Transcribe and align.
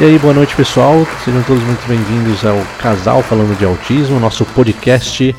E 0.00 0.04
aí, 0.04 0.18
boa 0.18 0.32
noite 0.32 0.56
pessoal, 0.56 1.04
sejam 1.22 1.42
todos 1.42 1.62
muito 1.62 1.86
bem-vindos 1.86 2.42
ao 2.46 2.56
Casal 2.78 3.22
Falando 3.22 3.54
de 3.58 3.66
Autismo, 3.66 4.18
nosso 4.18 4.46
podcast 4.46 5.36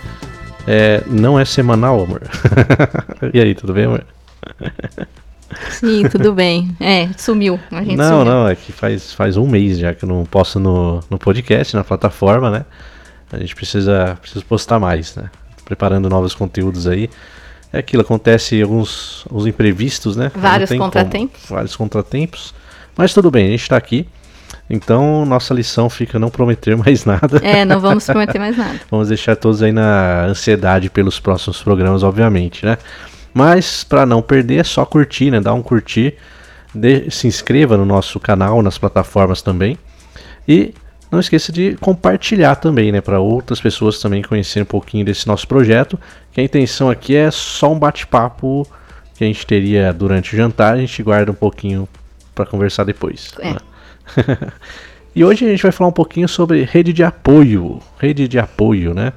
é, 0.68 1.04
não 1.08 1.40
é 1.40 1.44
semanal, 1.44 2.04
amor. 2.04 2.22
e 3.34 3.42
aí, 3.42 3.56
tudo 3.56 3.74
bem, 3.74 3.86
amor? 3.86 4.06
Sim, 5.72 6.08
tudo 6.10 6.32
bem. 6.38 6.76
É, 6.80 7.10
sumiu. 7.18 7.60
A 7.72 7.84
gente 7.84 7.96
não, 7.96 8.20
sumiu. 8.20 8.26
não, 8.26 8.48
é 8.48 8.56
que 8.56 8.72
faz, 8.72 9.12
faz 9.14 9.36
um 9.36 9.48
mês 9.48 9.80
já 9.80 9.96
que 9.96 10.06
eu 10.06 10.10
não 10.10 10.24
posto 10.26 10.60
no, 10.60 11.00
no 11.10 11.18
podcast, 11.18 11.76
na 11.76 11.84
plataforma, 11.84 12.52
né? 12.52 12.66
A 13.34 13.40
gente 13.40 13.56
precisa, 13.56 14.16
precisa 14.22 14.46
postar 14.48 14.80
mais, 14.80 15.16
né? 15.16 15.32
Preparando 15.66 16.08
novos 16.08 16.36
conteúdos 16.36 16.86
aí. 16.86 17.10
É 17.74 17.80
aquilo, 17.80 18.04
acontece 18.04 18.62
alguns, 18.62 19.26
alguns 19.28 19.48
imprevistos, 19.48 20.16
né? 20.16 20.32
Vários 20.36 20.70
tem 20.70 20.78
como. 20.78 20.92
contratempos. 20.92 21.42
Vários 21.50 21.76
contratempos. 21.76 22.54
Mas 22.96 23.12
tudo 23.12 23.32
bem, 23.32 23.48
a 23.48 23.50
gente 23.50 23.68
tá 23.68 23.76
aqui. 23.76 24.08
Então, 24.70 25.26
nossa 25.26 25.54
lição 25.54 25.90
fica 25.90 26.18
não 26.18 26.30
prometer 26.30 26.76
mais 26.78 27.04
nada. 27.06 27.38
É, 27.44 27.66
não 27.66 27.80
vamos 27.82 28.06
prometer 28.06 28.40
mais 28.40 28.58
nada. 28.58 28.80
Vamos 28.90 29.10
deixar 29.10 29.36
todos 29.36 29.62
aí 29.62 29.72
na 29.72 30.26
ansiedade 30.26 30.90
pelos 30.90 31.20
próximos 31.20 31.62
programas, 31.62 32.04
obviamente, 32.04 32.66
né? 32.66 32.78
Mas 33.34 33.84
para 33.84 34.06
não 34.06 34.22
perder, 34.22 34.58
é 34.60 34.64
só 34.64 34.86
curtir, 34.86 35.32
né? 35.32 35.40
Dá 35.40 35.54
um 35.54 35.62
curtir, 35.62 36.16
de- 36.74 37.10
se 37.12 37.28
inscreva 37.28 37.78
no 37.78 37.86
nosso 37.86 38.20
canal, 38.20 38.62
nas 38.62 38.78
plataformas 38.78 39.42
também. 39.42 39.78
E 40.48 40.74
não 41.12 41.20
esqueça 41.20 41.52
de 41.52 41.76
compartilhar 41.82 42.56
também, 42.56 42.92
né? 42.92 43.02
Para 43.02 43.20
outras 43.20 43.60
pessoas 43.60 44.00
também 44.00 44.22
conhecerem 44.22 44.64
um 44.64 44.66
pouquinho 44.66 45.06
desse 45.06 45.28
nosso 45.28 45.48
projeto. 45.48 46.00
Que 46.32 46.42
a 46.42 46.44
intenção 46.44 46.90
aqui 46.90 47.16
é 47.16 47.30
só 47.32 47.72
um 47.72 47.80
bate-papo 47.80 48.66
que 49.16 49.24
a 49.24 49.28
gente 49.28 49.46
teria 49.46 49.94
durante 49.94 50.34
o 50.34 50.38
jantar, 50.38 50.74
a 50.74 50.78
gente 50.78 51.04
guarda 51.04 51.32
um 51.32 51.36
pouquinho 51.36 51.88
para 52.34 52.46
conversar 52.46 52.84
depois. 52.86 53.32
É. 53.40 53.52
né? 53.54 53.58
e 55.16 55.24
hoje 55.24 55.46
a 55.46 55.50
gente 55.50 55.64
vai 55.64 55.72
falar 55.72 55.90
um 55.90 55.94
pouquinho 55.94 56.28
sobre 56.28 56.64
rede 56.64 56.94
de 56.94 57.04
apoio. 57.04 57.80
Rede 58.00 58.28
de 58.28 58.40
apoio, 58.40 58.94
né? 58.94 59.14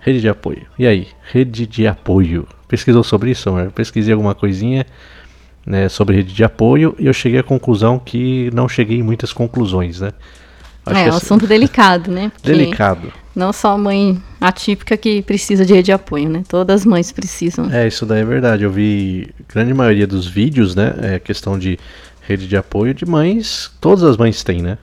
Rede 0.00 0.20
de 0.20 0.28
apoio. 0.28 0.66
E 0.78 0.86
aí? 0.86 1.08
Rede 1.30 1.66
de 1.66 1.86
apoio. 1.86 2.46
Pesquisou 2.68 3.02
sobre 3.02 3.30
isso? 3.30 3.50
Pesquisei 3.74 4.12
alguma 4.12 4.34
coisinha 4.34 4.86
né, 5.66 5.88
sobre 5.88 6.16
rede 6.16 6.32
de 6.32 6.44
apoio 6.44 6.94
e 6.98 7.06
eu 7.06 7.12
cheguei 7.12 7.40
à 7.40 7.42
conclusão 7.42 7.98
que 7.98 8.50
não 8.54 8.68
cheguei 8.68 8.98
em 8.98 9.02
muitas 9.02 9.32
conclusões, 9.32 10.00
né? 10.00 10.12
Acho 10.86 11.00
é, 11.00 11.04
que 11.04 11.10
um 11.10 11.16
assunto 11.16 11.46
delicado, 11.48 12.12
né? 12.12 12.30
Porque 12.32 12.48
delicado. 12.48 13.12
Não 13.34 13.52
só 13.52 13.72
a 13.72 13.78
mãe 13.78 14.22
atípica 14.40 14.96
que 14.96 15.20
precisa 15.22 15.66
de 15.66 15.74
rede 15.74 15.86
de 15.86 15.92
apoio, 15.92 16.28
né? 16.28 16.44
Todas 16.48 16.82
as 16.82 16.86
mães 16.86 17.10
precisam. 17.10 17.68
É, 17.72 17.88
isso 17.88 18.06
daí 18.06 18.20
é 18.20 18.24
verdade. 18.24 18.62
Eu 18.62 18.70
vi 18.70 19.28
grande 19.52 19.74
maioria 19.74 20.06
dos 20.06 20.28
vídeos, 20.28 20.76
né? 20.76 20.94
É 21.02 21.18
questão 21.18 21.58
de 21.58 21.76
rede 22.26 22.48
de 22.48 22.56
apoio 22.56 22.92
de 22.92 23.06
mães. 23.06 23.70
Todas 23.80 24.02
as 24.04 24.16
mães 24.16 24.42
têm, 24.42 24.62
né? 24.62 24.78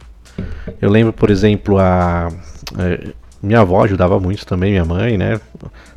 Eu 0.81 0.89
lembro, 0.89 1.13
por 1.13 1.29
exemplo, 1.29 1.77
a. 1.77 2.31
é, 2.79 3.09
minha 3.41 3.59
avó 3.59 3.83
ajudava 3.83 4.19
muito 4.19 4.45
também, 4.45 4.71
minha 4.71 4.85
mãe, 4.85 5.17
né? 5.17 5.39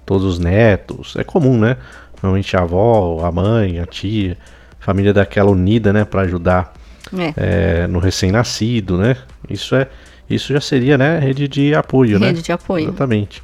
Todos 0.05 0.24
os 0.24 0.39
netos. 0.39 1.14
É 1.17 1.22
comum, 1.24 1.58
né? 1.58 1.77
Normalmente 2.20 2.56
a 2.56 2.61
avó, 2.62 3.24
a 3.24 3.30
mãe, 3.30 3.78
a 3.78 3.86
tia, 3.86 4.36
família 4.80 5.12
daquela 5.12 5.50
unida, 5.50 5.92
né? 5.92 6.05
Pra 6.05 6.22
ajudar 6.22 6.74
É. 7.17 7.83
é, 7.83 7.86
no 7.86 7.98
recém-nascido, 8.00 8.98
né? 8.98 9.17
Isso 9.48 9.74
é. 9.77 9.86
Isso 10.28 10.52
já 10.52 10.61
seria, 10.61 10.98
né? 10.98 11.20
Rede 11.20 11.47
de 11.47 11.72
apoio, 11.72 12.19
né? 12.19 12.27
Rede 12.28 12.42
de 12.42 12.50
apoio. 12.50 12.89
Exatamente. 12.89 13.41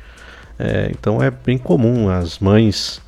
É, 0.58 0.90
então 0.90 1.22
é 1.22 1.30
bem 1.30 1.56
comum 1.56 2.08
as 2.08 2.40
mães, 2.40 3.00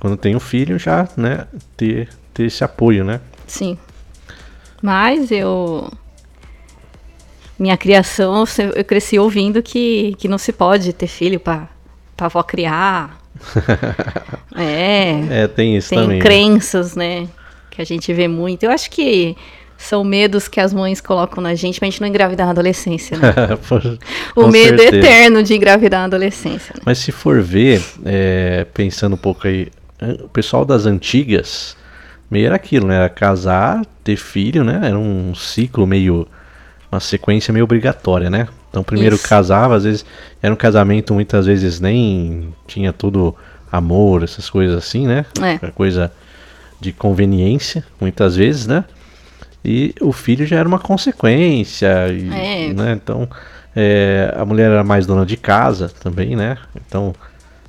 quando 0.00 0.16
tem 0.18 0.36
um 0.36 0.40
filho, 0.40 0.78
já 0.78 1.08
né, 1.16 1.46
ter, 1.76 2.08
ter 2.34 2.44
esse 2.44 2.62
apoio, 2.62 3.04
né? 3.04 3.20
Sim. 3.46 3.78
Mas 4.82 5.30
eu. 5.30 5.90
Minha 7.58 7.76
criação, 7.76 8.44
eu 8.74 8.84
cresci 8.84 9.18
ouvindo 9.18 9.62
que, 9.62 10.14
que 10.18 10.28
não 10.28 10.36
se 10.36 10.52
pode 10.52 10.92
ter 10.92 11.06
filho 11.06 11.40
pra, 11.40 11.68
pra 12.14 12.26
avó 12.26 12.42
criar. 12.42 13.18
é. 14.54 15.42
É, 15.42 15.48
tem 15.48 15.76
isso 15.76 15.88
Tem 15.88 15.98
também. 16.00 16.18
né? 16.18 16.22
crenças, 16.22 16.94
né? 16.94 17.26
Que 17.70 17.80
a 17.80 17.84
gente 17.84 18.12
vê 18.12 18.28
muito. 18.28 18.64
Eu 18.64 18.70
acho 18.70 18.90
que 18.90 19.36
são 19.78 20.02
medos 20.02 20.48
que 20.48 20.60
as 20.60 20.72
mães 20.72 21.00
colocam 21.00 21.42
na 21.42 21.54
gente 21.54 21.78
pra 21.78 21.86
gente 21.86 22.00
não 22.00 22.08
engravidar 22.08 22.46
na 22.46 22.52
adolescência, 22.52 23.16
né? 23.18 23.32
O 24.34 24.48
medo 24.48 24.80
certeza. 24.82 24.96
eterno 24.96 25.42
de 25.42 25.54
engravidar 25.54 26.00
na 26.00 26.06
adolescência, 26.06 26.74
né? 26.74 26.82
Mas 26.84 26.98
se 26.98 27.12
for 27.12 27.42
ver, 27.42 27.82
é, 28.04 28.66
pensando 28.72 29.14
um 29.14 29.18
pouco 29.18 29.46
aí, 29.46 29.68
o 30.22 30.28
pessoal 30.28 30.64
das 30.64 30.86
antigas, 30.86 31.76
meio 32.30 32.46
era 32.46 32.56
aquilo, 32.56 32.86
né? 32.86 32.96
Era 32.96 33.08
casar, 33.08 33.84
ter 34.02 34.16
filho, 34.16 34.64
né? 34.64 34.80
Era 34.84 34.98
um 34.98 35.34
ciclo 35.34 35.86
meio. 35.86 36.26
Uma 36.90 37.00
sequência 37.00 37.52
meio 37.52 37.64
obrigatória, 37.64 38.30
né? 38.30 38.46
Então 38.70 38.82
primeiro 38.82 39.16
Isso. 39.16 39.28
casava, 39.28 39.74
às 39.76 39.84
vezes 39.84 40.04
era 40.42 40.52
um 40.52 40.56
casamento, 40.56 41.12
muitas 41.14 41.46
vezes 41.46 41.80
nem 41.80 42.54
tinha 42.66 42.92
tudo 42.92 43.34
amor, 43.72 44.22
essas 44.22 44.48
coisas 44.48 44.76
assim, 44.76 45.06
né? 45.06 45.24
É. 45.42 45.58
Era 45.60 45.72
coisa 45.72 46.12
de 46.80 46.92
conveniência, 46.92 47.84
muitas 48.00 48.36
vezes, 48.36 48.66
né? 48.66 48.84
E 49.64 49.94
o 50.00 50.12
filho 50.12 50.46
já 50.46 50.56
era 50.58 50.68
uma 50.68 50.78
consequência, 50.78 52.08
e, 52.08 52.28
É. 52.68 52.72
né? 52.72 52.92
Então 52.92 53.28
é, 53.74 54.32
a 54.36 54.44
mulher 54.44 54.70
era 54.70 54.84
mais 54.84 55.06
dona 55.06 55.26
de 55.26 55.36
casa 55.36 55.90
também, 56.00 56.36
né? 56.36 56.56
Então 56.86 57.14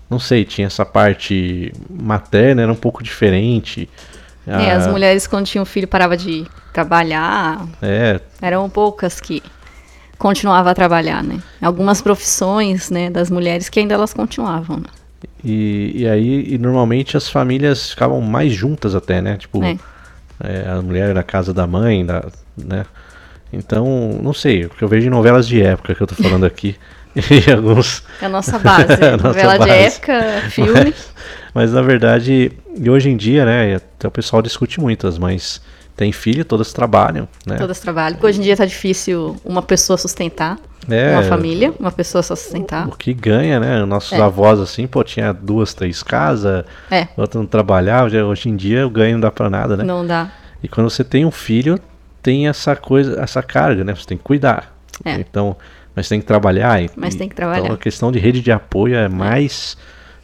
não 0.09 0.19
sei, 0.19 0.45
tinha 0.45 0.67
essa 0.67 0.85
parte 0.85 1.73
materna 1.89 2.61
era 2.61 2.71
um 2.71 2.75
pouco 2.75 3.03
diferente. 3.03 3.89
É, 4.47 4.71
as 4.71 4.87
Ah, 4.87 4.91
mulheres 4.91 5.27
quando 5.27 5.45
tinham 5.45 5.65
filho 5.65 5.87
paravam 5.87 6.15
de 6.15 6.45
trabalhar. 6.71 7.67
É, 7.81 8.19
Eram 8.41 8.69
poucas 8.69 9.19
que 9.19 9.43
continuavam 10.17 10.71
a 10.71 10.75
trabalhar, 10.75 11.21
né? 11.23 11.39
Algumas 11.61 12.01
profissões, 12.01 12.89
né, 12.89 13.09
das 13.09 13.29
mulheres 13.29 13.67
que 13.69 13.79
ainda 13.79 13.93
elas 13.93 14.13
continuavam. 14.13 14.77
Né? 14.77 14.85
e, 15.43 15.91
e 15.95 16.07
aí 16.07 16.53
e 16.53 16.57
normalmente 16.57 17.17
as 17.17 17.27
famílias 17.29 17.89
ficavam 17.91 18.21
mais 18.21 18.53
juntas 18.53 18.95
até, 18.95 19.21
né? 19.21 19.35
Tipo, 19.37 19.63
É. 19.63 19.77
é, 20.43 20.69
a 20.69 20.81
mulher 20.81 21.13
na 21.13 21.23
casa 21.23 21.53
da 21.53 21.65
mãe, 21.67 22.05
da, 22.05 22.23
né? 22.57 22.85
Então, 23.51 24.19
não 24.21 24.33
sei, 24.33 24.65
o 24.65 24.69
que 24.69 24.83
eu 24.83 24.87
vejo 24.87 25.07
em 25.07 25.09
novelas 25.09 25.47
de 25.47 25.61
época 25.61 25.95
que 25.95 26.01
eu 26.01 26.07
tô 26.07 26.15
falando 26.15 26.45
aqui. 26.45 26.75
e 27.15 27.51
alguns. 27.51 28.03
É 28.21 28.25
a 28.25 28.29
nossa 28.29 28.59
base. 28.59 28.93
É 29.01 29.07
a 29.13 29.17
nossa 29.17 29.27
Novela 29.29 29.57
base. 29.57 29.71
de 29.71 29.77
época, 29.77 30.21
filme. 30.49 30.71
Mas, 30.85 31.09
mas 31.57 31.73
na 31.73 31.81
verdade, 31.81 32.51
e 32.79 32.89
hoje 32.89 33.09
em 33.09 33.17
dia, 33.17 33.43
né? 33.45 33.75
Até 33.75 34.07
o 34.07 34.11
pessoal 34.11 34.41
discute 34.43 34.79
muito, 34.79 35.07
as 35.07 35.17
mães 35.17 35.59
têm 35.95 36.11
filho, 36.11 36.45
todas 36.45 36.71
trabalham, 36.71 37.27
né? 37.47 37.55
Todas 37.55 37.79
trabalham. 37.79 38.13
Porque 38.17 38.27
hoje 38.27 38.39
em 38.39 38.43
dia 38.43 38.55
tá 38.55 38.65
difícil 38.65 39.35
uma 39.43 39.63
pessoa 39.63 39.97
sustentar 39.97 40.59
É, 40.87 41.13
uma 41.13 41.23
família, 41.23 41.73
uma 41.79 41.91
pessoa 41.91 42.21
só 42.21 42.35
sustentar. 42.35 42.87
O 42.87 42.91
que 42.95 43.11
ganha, 43.13 43.59
né? 43.59 43.83
Nossos 43.85 44.13
É. 44.13 44.21
avós, 44.21 44.59
assim, 44.59 44.85
pô, 44.85 45.03
tinha 45.03 45.33
duas, 45.33 45.73
três 45.73 46.03
casas, 46.03 46.63
É, 46.91 47.07
outra 47.17 47.39
não 47.39 47.47
trabalhava, 47.47 48.15
hoje 48.23 48.49
em 48.49 48.55
dia 48.55 48.85
o 48.85 48.89
ganho 48.91 49.13
não 49.13 49.21
dá 49.21 49.31
pra 49.31 49.49
nada, 49.49 49.75
né? 49.75 49.83
não 49.83 50.05
dá. 50.05 50.31
E 50.61 50.67
quando 50.67 50.89
você 50.89 51.03
tem 51.03 51.25
um 51.25 51.31
filho, 51.31 51.79
tem 52.21 52.47
essa 52.47 52.75
coisa, 52.75 53.19
essa 53.19 53.41
carga, 53.41 53.83
né? 53.83 53.95
Você 53.95 54.05
tem 54.05 54.17
que 54.17 54.23
cuidar. 54.23 54.77
É. 55.03 55.15
Então, 55.15 55.57
mas 55.95 56.07
tem 56.07 56.19
que 56.19 56.25
trabalhar. 56.27 56.81
e- 56.83 56.89
Mas 56.95 57.15
tem 57.15 57.27
que 57.27 57.33
Então 57.33 57.51
trabalhar. 57.51 57.73
a 57.73 57.77
questão 57.77 58.11
de 58.11 58.19
rede 58.19 58.41
de 58.41 58.51
apoio 58.51 58.95
é 58.95 59.07
mais 59.09 59.75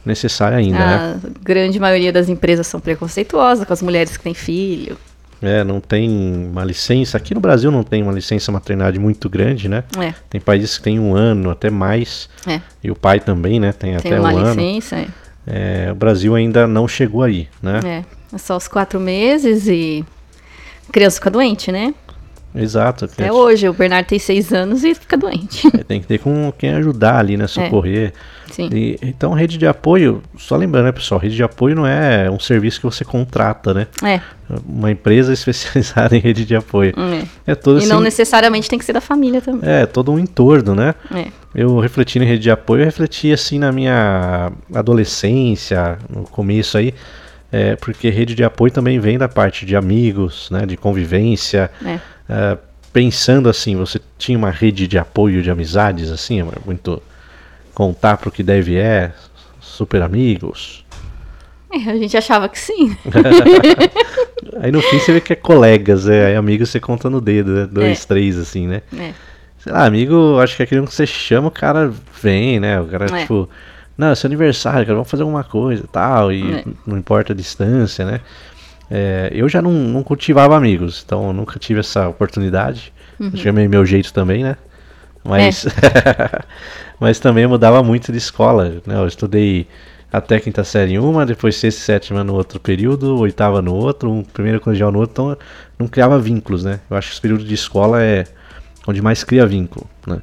necessária 0.04 0.58
ainda, 0.58 0.78
né? 0.78 1.20
A 1.24 1.28
grande 1.42 1.78
maioria 1.80 2.12
das 2.12 2.28
empresas 2.28 2.66
são 2.66 2.80
preconceituosas 2.80 3.66
com 3.66 3.72
as 3.72 3.82
mulheres 3.82 4.16
que 4.16 4.22
têm 4.24 4.34
filho. 4.34 4.96
É, 5.42 5.62
não 5.62 5.78
tem 5.80 6.08
uma 6.50 6.64
licença. 6.64 7.16
Aqui 7.18 7.34
no 7.34 7.40
Brasil 7.40 7.70
não 7.70 7.82
tem 7.82 8.02
uma 8.02 8.12
licença 8.12 8.50
maternidade 8.50 8.98
muito 8.98 9.28
grande, 9.28 9.68
né? 9.68 9.84
É, 9.98 10.14
Tem 10.30 10.40
países 10.40 10.78
que 10.78 10.84
tem 10.84 10.98
um 10.98 11.14
ano, 11.14 11.50
até 11.50 11.68
mais. 11.70 12.30
é. 12.46 12.60
E 12.82 12.90
o 12.90 12.94
pai 12.94 13.20
também, 13.20 13.60
né? 13.60 13.72
Tem, 13.72 13.90
Tem 13.98 14.12
até 14.12 14.20
uma 14.20 14.32
um 14.32 14.38
ano. 14.38 14.60
licença, 14.60 14.96
é. 14.96 15.06
É, 15.46 15.92
o 15.92 15.94
Brasil 15.94 16.34
ainda 16.34 16.66
não 16.66 16.88
chegou 16.88 17.22
aí, 17.22 17.48
né? 17.62 17.80
É, 17.84 18.04
é 18.34 18.38
só 18.38 18.56
os 18.56 18.66
quatro 18.66 18.98
meses 18.98 19.66
e 19.68 20.02
a 20.88 20.92
criança 20.92 21.16
fica 21.16 21.30
doente, 21.30 21.70
né? 21.70 21.92
Exato. 22.54 23.06
Até 23.06 23.32
hoje, 23.32 23.68
o 23.68 23.72
Bernardo 23.72 24.06
tem 24.06 24.18
seis 24.18 24.52
anos 24.52 24.84
e 24.84 24.94
fica 24.94 25.16
doente. 25.16 25.66
É, 25.76 25.82
tem 25.82 26.00
que 26.00 26.06
ter 26.06 26.18
com 26.18 26.52
quem 26.56 26.70
ajudar 26.74 27.18
ali, 27.18 27.36
né? 27.36 27.46
Socorrer. 27.48 28.12
Sim. 28.50 28.68
E, 28.72 28.96
então, 29.02 29.32
rede 29.32 29.58
de 29.58 29.66
apoio, 29.66 30.22
só 30.38 30.54
lembrando, 30.56 30.84
né, 30.84 30.92
pessoal? 30.92 31.20
Rede 31.20 31.34
de 31.34 31.42
apoio 31.42 31.74
não 31.74 31.84
é 31.86 32.30
um 32.30 32.38
serviço 32.38 32.78
que 32.78 32.86
você 32.86 33.04
contrata, 33.04 33.74
né? 33.74 33.86
É, 34.04 34.20
Uma 34.68 34.92
empresa 34.92 35.32
especializada 35.34 36.16
em 36.16 36.20
rede 36.20 36.44
de 36.44 36.54
apoio. 36.54 36.94
é. 36.96 37.52
É 37.52 37.54
todo 37.56 37.82
E 37.82 37.86
não 37.86 37.96
esse- 37.96 38.04
necessariamente 38.04 38.68
tem 38.70 38.78
que 38.78 38.84
ser 38.84 38.92
da 38.92 39.00
família 39.00 39.40
também. 39.40 39.68
É, 39.68 39.84
todo 39.86 40.12
um 40.12 40.18
entorno, 40.18 40.74
né? 40.76 40.94
É. 41.12 41.26
Eu 41.54 41.78
refletindo 41.80 42.24
em 42.24 42.28
rede 42.28 42.42
de 42.44 42.50
apoio, 42.52 42.82
eu 42.82 42.84
refleti 42.86 43.32
assim 43.32 43.58
na 43.58 43.72
minha 43.72 44.52
adolescência, 44.72 45.98
no 46.08 46.22
começo 46.24 46.78
aí, 46.78 46.94
é, 47.52 47.76
porque 47.76 48.10
rede 48.10 48.34
de 48.34 48.42
apoio 48.44 48.72
também 48.72 48.98
vem 48.98 49.18
da 49.18 49.28
parte 49.28 49.64
de 49.66 49.76
amigos, 49.76 50.48
né, 50.50 50.66
de 50.66 50.76
convivência. 50.76 51.70
É. 51.84 51.98
É, 52.28 52.56
pensando 52.92 53.48
assim, 53.48 53.76
você 53.76 54.00
tinha 54.18 54.38
uma 54.38 54.50
rede 54.50 54.86
de 54.86 54.98
apoio 54.98 55.42
de 55.42 55.50
amizades, 55.50 56.10
assim, 56.10 56.42
muito 56.64 57.02
contar 57.74 58.16
pro 58.16 58.30
que 58.30 58.42
deve 58.42 58.76
é, 58.76 59.12
super 59.60 60.00
amigos. 60.02 60.84
É, 61.72 61.90
a 61.90 61.96
gente 61.96 62.16
achava 62.16 62.48
que 62.48 62.58
sim. 62.58 62.96
Aí 64.60 64.70
no 64.70 64.80
fim 64.80 64.98
você 64.98 65.12
vê 65.12 65.20
que 65.20 65.32
é 65.32 65.36
colegas, 65.36 66.08
é, 66.08 66.26
aí 66.26 66.36
amigo 66.36 66.64
você 66.64 66.78
conta 66.78 67.10
no 67.10 67.20
dedo, 67.20 67.50
né? 67.50 67.66
Dois, 67.70 68.04
É. 68.04 68.06
três, 68.06 68.38
assim, 68.38 68.66
né? 68.68 68.82
É. 68.96 69.12
Sei 69.58 69.72
lá, 69.72 69.84
amigo, 69.86 70.38
acho 70.40 70.54
que 70.56 70.62
é 70.62 70.64
aquele 70.64 70.86
que 70.86 70.94
você 70.94 71.06
chama, 71.06 71.48
o 71.48 71.50
cara 71.50 71.92
vem, 72.22 72.60
né? 72.60 72.80
O 72.80 72.86
cara, 72.86 73.06
É. 73.06 73.20
tipo, 73.22 73.48
não, 73.96 74.08
é 74.08 74.14
seu 74.14 74.28
aniversário, 74.28 74.80
cara, 74.86 74.94
vamos 74.94 75.10
fazer 75.10 75.22
alguma 75.22 75.42
coisa 75.42 75.82
e 75.84 75.88
tal, 75.88 76.30
e 76.32 76.58
É. 76.58 76.64
não 76.86 76.96
importa 76.98 77.32
a 77.32 77.36
distância, 77.36 78.04
né? 78.04 78.20
É, 78.90 79.30
eu 79.32 79.48
já 79.48 79.62
não, 79.62 79.72
não 79.72 80.02
cultivava 80.02 80.56
amigos, 80.56 81.02
então 81.04 81.28
eu 81.28 81.32
nunca 81.32 81.58
tive 81.58 81.80
essa 81.80 82.08
oportunidade. 82.08 82.92
Uhum. 83.18 83.30
Acho 83.32 83.42
que 83.42 83.48
é 83.48 83.52
meio 83.52 83.70
meu 83.70 83.84
jeito 83.86 84.12
também, 84.12 84.42
né? 84.42 84.56
Mas, 85.24 85.66
É. 85.66 86.40
mas 87.00 87.18
também 87.18 87.46
mudava 87.46 87.82
muito 87.82 88.12
de 88.12 88.18
escola, 88.18 88.82
né? 88.86 88.96
Eu 88.96 89.06
estudei 89.06 89.66
até 90.12 90.38
quinta 90.38 90.62
série 90.62 90.92
em 90.92 90.98
uma, 90.98 91.26
depois 91.26 91.56
sexta 91.56 91.80
e 91.80 91.84
sétima 91.84 92.22
no 92.22 92.34
outro 92.34 92.60
período, 92.60 93.18
oitava 93.18 93.60
no 93.60 93.74
outro, 93.74 94.12
um 94.12 94.22
primeiro 94.22 94.60
colegial 94.60 94.92
no 94.92 95.00
outro, 95.00 95.12
então 95.12 95.46
não 95.78 95.88
criava 95.88 96.18
vínculos, 96.18 96.62
né? 96.62 96.78
Eu 96.88 96.96
acho 96.96 97.08
que 97.08 97.14
esse 97.14 97.20
período 97.20 97.44
de 97.44 97.54
escola 97.54 98.00
é 98.00 98.24
onde 98.86 99.02
mais 99.02 99.24
cria 99.24 99.46
vínculo, 99.46 99.88
né? 100.06 100.20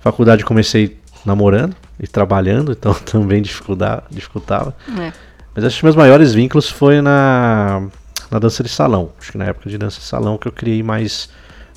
Faculdade 0.00 0.44
comecei 0.44 0.98
namorando 1.24 1.74
e 1.98 2.06
trabalhando, 2.06 2.72
então 2.78 2.92
também 2.92 3.40
dificultava, 3.40 4.04
dificultava. 4.10 4.74
É. 4.98 5.12
Mas 5.54 5.64
acho 5.64 5.78
que 5.78 5.84
meus 5.84 5.96
maiores 5.96 6.34
vínculos 6.34 6.68
foi 6.68 7.00
na, 7.00 7.88
na 8.30 8.38
dança 8.38 8.62
de 8.62 8.68
salão. 8.68 9.10
Acho 9.20 9.32
que 9.32 9.38
na 9.38 9.46
época 9.46 9.68
de 9.68 9.76
dança 9.78 9.98
de 9.98 10.04
salão 10.06 10.38
que 10.38 10.46
eu 10.48 10.52
criei 10.52 10.82
mais 10.82 11.28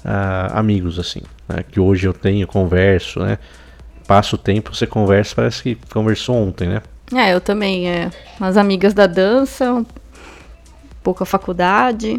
ah, 0.05 0.59
amigos, 0.59 0.99
assim. 0.99 1.21
né? 1.47 1.63
Que 1.69 1.79
hoje 1.79 2.07
eu 2.07 2.13
tenho, 2.13 2.45
converso, 2.47 3.19
né? 3.19 3.37
Passa 4.07 4.35
o 4.35 4.37
tempo, 4.37 4.75
você 4.75 4.85
conversa, 4.85 5.33
parece 5.35 5.63
que 5.63 5.75
conversou 5.91 6.35
ontem, 6.35 6.67
né? 6.67 6.81
É, 7.13 7.33
eu 7.33 7.39
também. 7.41 7.87
É. 7.89 8.11
Umas 8.39 8.57
amigas 8.57 8.93
da 8.93 9.07
dança, 9.07 9.73
um 9.73 9.85
pouco 11.01 11.23
a 11.23 11.25
faculdade. 11.25 12.17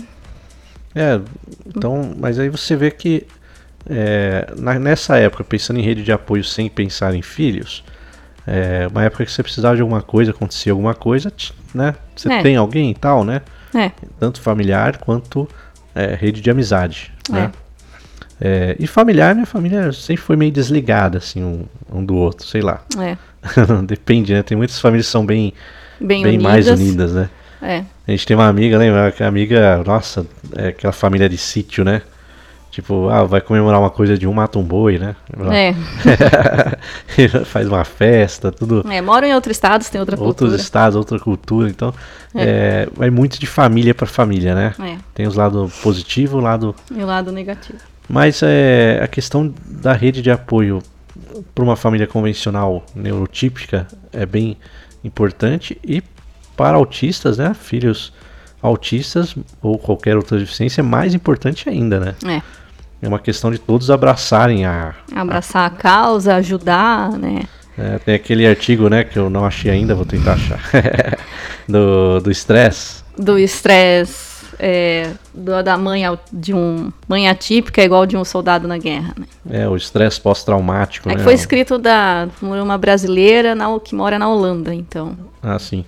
É, 0.94 1.20
então, 1.66 2.14
mas 2.16 2.38
aí 2.38 2.48
você 2.48 2.76
vê 2.76 2.90
que 2.90 3.26
é, 3.88 4.50
na- 4.56 4.78
nessa 4.78 5.16
época, 5.18 5.44
pensando 5.44 5.78
em 5.78 5.82
rede 5.82 6.02
de 6.02 6.12
apoio 6.12 6.42
sem 6.44 6.68
pensar 6.70 7.14
em 7.14 7.20
filhos, 7.22 7.84
é 8.46 8.86
uma 8.90 9.02
época 9.04 9.24
que 9.26 9.32
você 9.32 9.42
precisava 9.42 9.74
de 9.76 9.82
alguma 9.82 10.02
coisa, 10.02 10.30
acontecia 10.30 10.72
alguma 10.72 10.94
coisa, 10.94 11.32
né? 11.74 11.94
Você 12.14 12.32
É. 12.32 12.42
tem 12.42 12.56
alguém 12.56 12.90
e 12.90 12.94
tal, 12.94 13.24
né? 13.24 13.42
É, 13.74 13.90
tanto 14.20 14.40
familiar 14.40 14.98
quanto 14.98 15.48
é, 15.94 16.14
rede 16.14 16.40
de 16.40 16.50
amizade. 16.50 17.12
Né? 17.30 17.50
É, 18.40 18.76
e 18.78 18.86
familiar, 18.86 19.34
minha 19.34 19.46
família 19.46 19.92
sempre 19.92 20.22
foi 20.22 20.36
meio 20.36 20.52
desligada, 20.52 21.18
assim, 21.18 21.42
um, 21.42 21.64
um 21.92 22.04
do 22.04 22.14
outro, 22.14 22.46
sei 22.46 22.60
lá. 22.60 22.82
é. 23.00 23.16
Depende, 23.86 24.32
né? 24.32 24.42
Tem 24.42 24.56
muitas 24.56 24.80
famílias 24.80 25.06
que 25.06 25.12
são 25.12 25.24
bem, 25.26 25.52
Bem, 26.00 26.22
bem 26.22 26.34
unidas. 26.38 26.42
mais 26.42 26.68
unidas, 26.68 27.12
né? 27.12 27.28
É. 27.60 27.84
A 28.06 28.10
gente 28.10 28.26
tem 28.26 28.36
uma 28.36 28.48
amiga, 28.48 28.78
lembra? 28.78 29.12
Que 29.12 29.22
a 29.22 29.28
amiga, 29.28 29.82
nossa, 29.84 30.26
é 30.56 30.68
aquela 30.68 30.92
família 30.92 31.28
de 31.28 31.36
sítio, 31.36 31.84
né? 31.84 32.02
Tipo, 32.74 33.08
ah, 33.08 33.22
vai 33.22 33.40
comemorar 33.40 33.78
uma 33.78 33.88
coisa 33.88 34.18
de 34.18 34.26
um, 34.26 34.32
mata 34.32 34.58
um 34.58 34.62
boi, 34.64 34.98
né? 34.98 35.14
É. 35.52 35.72
Faz 37.46 37.68
uma 37.68 37.84
festa, 37.84 38.50
tudo. 38.50 38.84
é. 38.90 39.00
Moram 39.00 39.28
em 39.28 39.32
outro 39.32 39.52
estado, 39.52 39.88
tem 39.88 40.00
outra 40.00 40.16
Outros 40.16 40.48
cultura. 40.48 40.60
estados, 40.60 40.96
outra 40.96 41.20
cultura, 41.20 41.70
então 41.70 41.94
é, 42.34 42.88
vai 42.96 43.10
muito 43.10 43.38
de 43.38 43.46
família 43.46 43.94
para 43.94 44.08
família, 44.08 44.56
né? 44.56 44.74
É. 44.80 44.96
Tem 45.14 45.24
os 45.24 45.36
lados 45.36 45.72
positivos, 45.78 46.34
o 46.34 46.40
lado 46.40 46.74
E 46.90 47.00
o 47.00 47.06
lado 47.06 47.30
negativo. 47.30 47.78
Mas 48.08 48.42
é, 48.42 48.98
a 49.00 49.06
questão 49.06 49.54
da 49.64 49.92
rede 49.92 50.20
de 50.20 50.32
apoio 50.32 50.82
para 51.54 51.62
uma 51.62 51.76
família 51.76 52.08
convencional 52.08 52.84
neurotípica 52.92 53.86
é 54.12 54.26
bem 54.26 54.56
importante 55.04 55.78
e 55.84 56.02
para 56.56 56.76
autistas, 56.76 57.38
né, 57.38 57.54
filhos 57.54 58.12
autistas 58.60 59.36
ou 59.62 59.78
qualquer 59.78 60.16
outra 60.16 60.38
deficiência 60.38 60.80
é 60.80 60.82
mais 60.82 61.14
importante 61.14 61.68
ainda, 61.68 62.00
né? 62.00 62.14
É. 62.26 62.63
É 63.02 63.08
uma 63.08 63.18
questão 63.18 63.50
de 63.50 63.58
todos 63.58 63.90
abraçarem 63.90 64.64
a. 64.64 64.94
Abraçar 65.14 65.66
a 65.66 65.70
causa, 65.70 66.36
ajudar, 66.36 67.10
né? 67.12 67.42
é, 67.76 67.98
tem 67.98 68.14
aquele 68.14 68.46
artigo, 68.46 68.88
né, 68.88 69.02
que 69.04 69.18
eu 69.18 69.28
não 69.28 69.44
achei 69.44 69.70
ainda, 69.70 69.94
vou 69.96 70.06
tentar 70.06 70.34
achar, 70.34 70.60
do 71.68 72.20
do 72.20 72.30
estresse. 72.30 73.02
Do 73.18 73.38
estresse 73.38 74.34
é, 74.58 75.10
do- 75.34 75.62
da 75.62 75.76
mãe 75.76 76.02
de 76.32 76.54
um 76.54 76.92
mãe 77.08 77.28
atípica 77.28 77.82
é 77.82 77.84
igual 77.84 78.06
de 78.06 78.16
um 78.16 78.24
soldado 78.24 78.68
na 78.68 78.78
guerra, 78.78 79.12
né? 79.18 79.26
É, 79.50 79.68
o 79.68 79.76
estresse 79.76 80.20
pós-traumático, 80.20 81.08
É 81.08 81.12
né? 81.12 81.18
que 81.18 81.24
foi 81.24 81.34
escrito 81.34 81.76
da, 81.78 82.28
por 82.38 82.56
uma 82.58 82.78
brasileira 82.78 83.54
na- 83.54 83.78
que 83.80 83.94
mora 83.94 84.18
na 84.18 84.28
Holanda, 84.28 84.72
então. 84.72 85.16
Ah, 85.42 85.58
sim. 85.58 85.84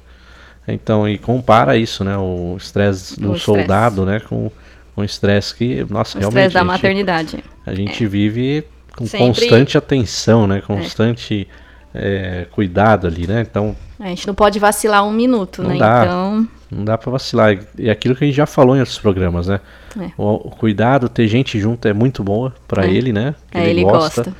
Então, 0.69 1.09
e 1.09 1.17
compara 1.17 1.76
isso, 1.76 2.02
né? 2.02 2.17
O 2.19 2.56
estresse 2.59 3.20
do 3.20 3.32
O 3.32 3.38
soldado, 3.38 4.05
né? 4.05 4.19
Com 4.19 4.50
o 4.97 5.05
estresse 5.05 5.55
que, 5.55 5.85
nossa, 5.91 6.17
O 6.17 6.21
realmente 6.21 6.47
estresse 6.47 6.55
da 6.55 6.61
gente, 6.61 6.69
maternidade. 6.69 7.45
a 7.67 7.75
gente 7.75 8.07
vive 8.07 8.65
com 8.97 9.07
Sempre- 9.07 9.27
constante 9.27 9.77
atenção, 9.79 10.47
né? 10.47 10.63
Constante 10.67 11.47
é, 11.95 12.47
cuidado 12.51 13.07
ali, 13.07 13.27
né? 13.27 13.43
Então, 13.49 13.77
A 14.01 14.07
gente 14.09 14.27
não 14.27 14.35
pode 14.35 14.59
vacilar 14.59 15.05
um 15.07 15.13
minuto, 15.13 15.63
Não 15.63 15.71
né? 15.71 15.79
dá. 15.79 16.03
Então, 16.05 16.49
não 16.71 16.85
dá 16.85 16.99
pra 16.99 17.11
vacilar. 17.13 17.59
E 17.79 17.89
é 17.89 17.91
aquilo 17.91 18.15
que 18.17 18.25
a 18.25 18.27
gente 18.27 18.37
já 18.37 18.47
falou 18.47 18.75
em 18.77 18.81
outros 18.81 18.99
programas, 18.99 19.47
né? 19.47 19.61
É. 20.01 20.11
O, 20.19 20.51
cuidado, 20.51 21.09
ter 21.09 21.27
gente 21.29 21.59
junto 21.59 21.87
é 21.89 21.93
muito 21.93 22.23
boa 22.25 22.53
pra 22.69 22.87
É. 22.87 22.91
ele, 22.91 23.13
né? 23.13 23.35
Que 23.51 23.59
é, 23.59 23.71
ele 23.71 23.83
gosta. 23.83 24.35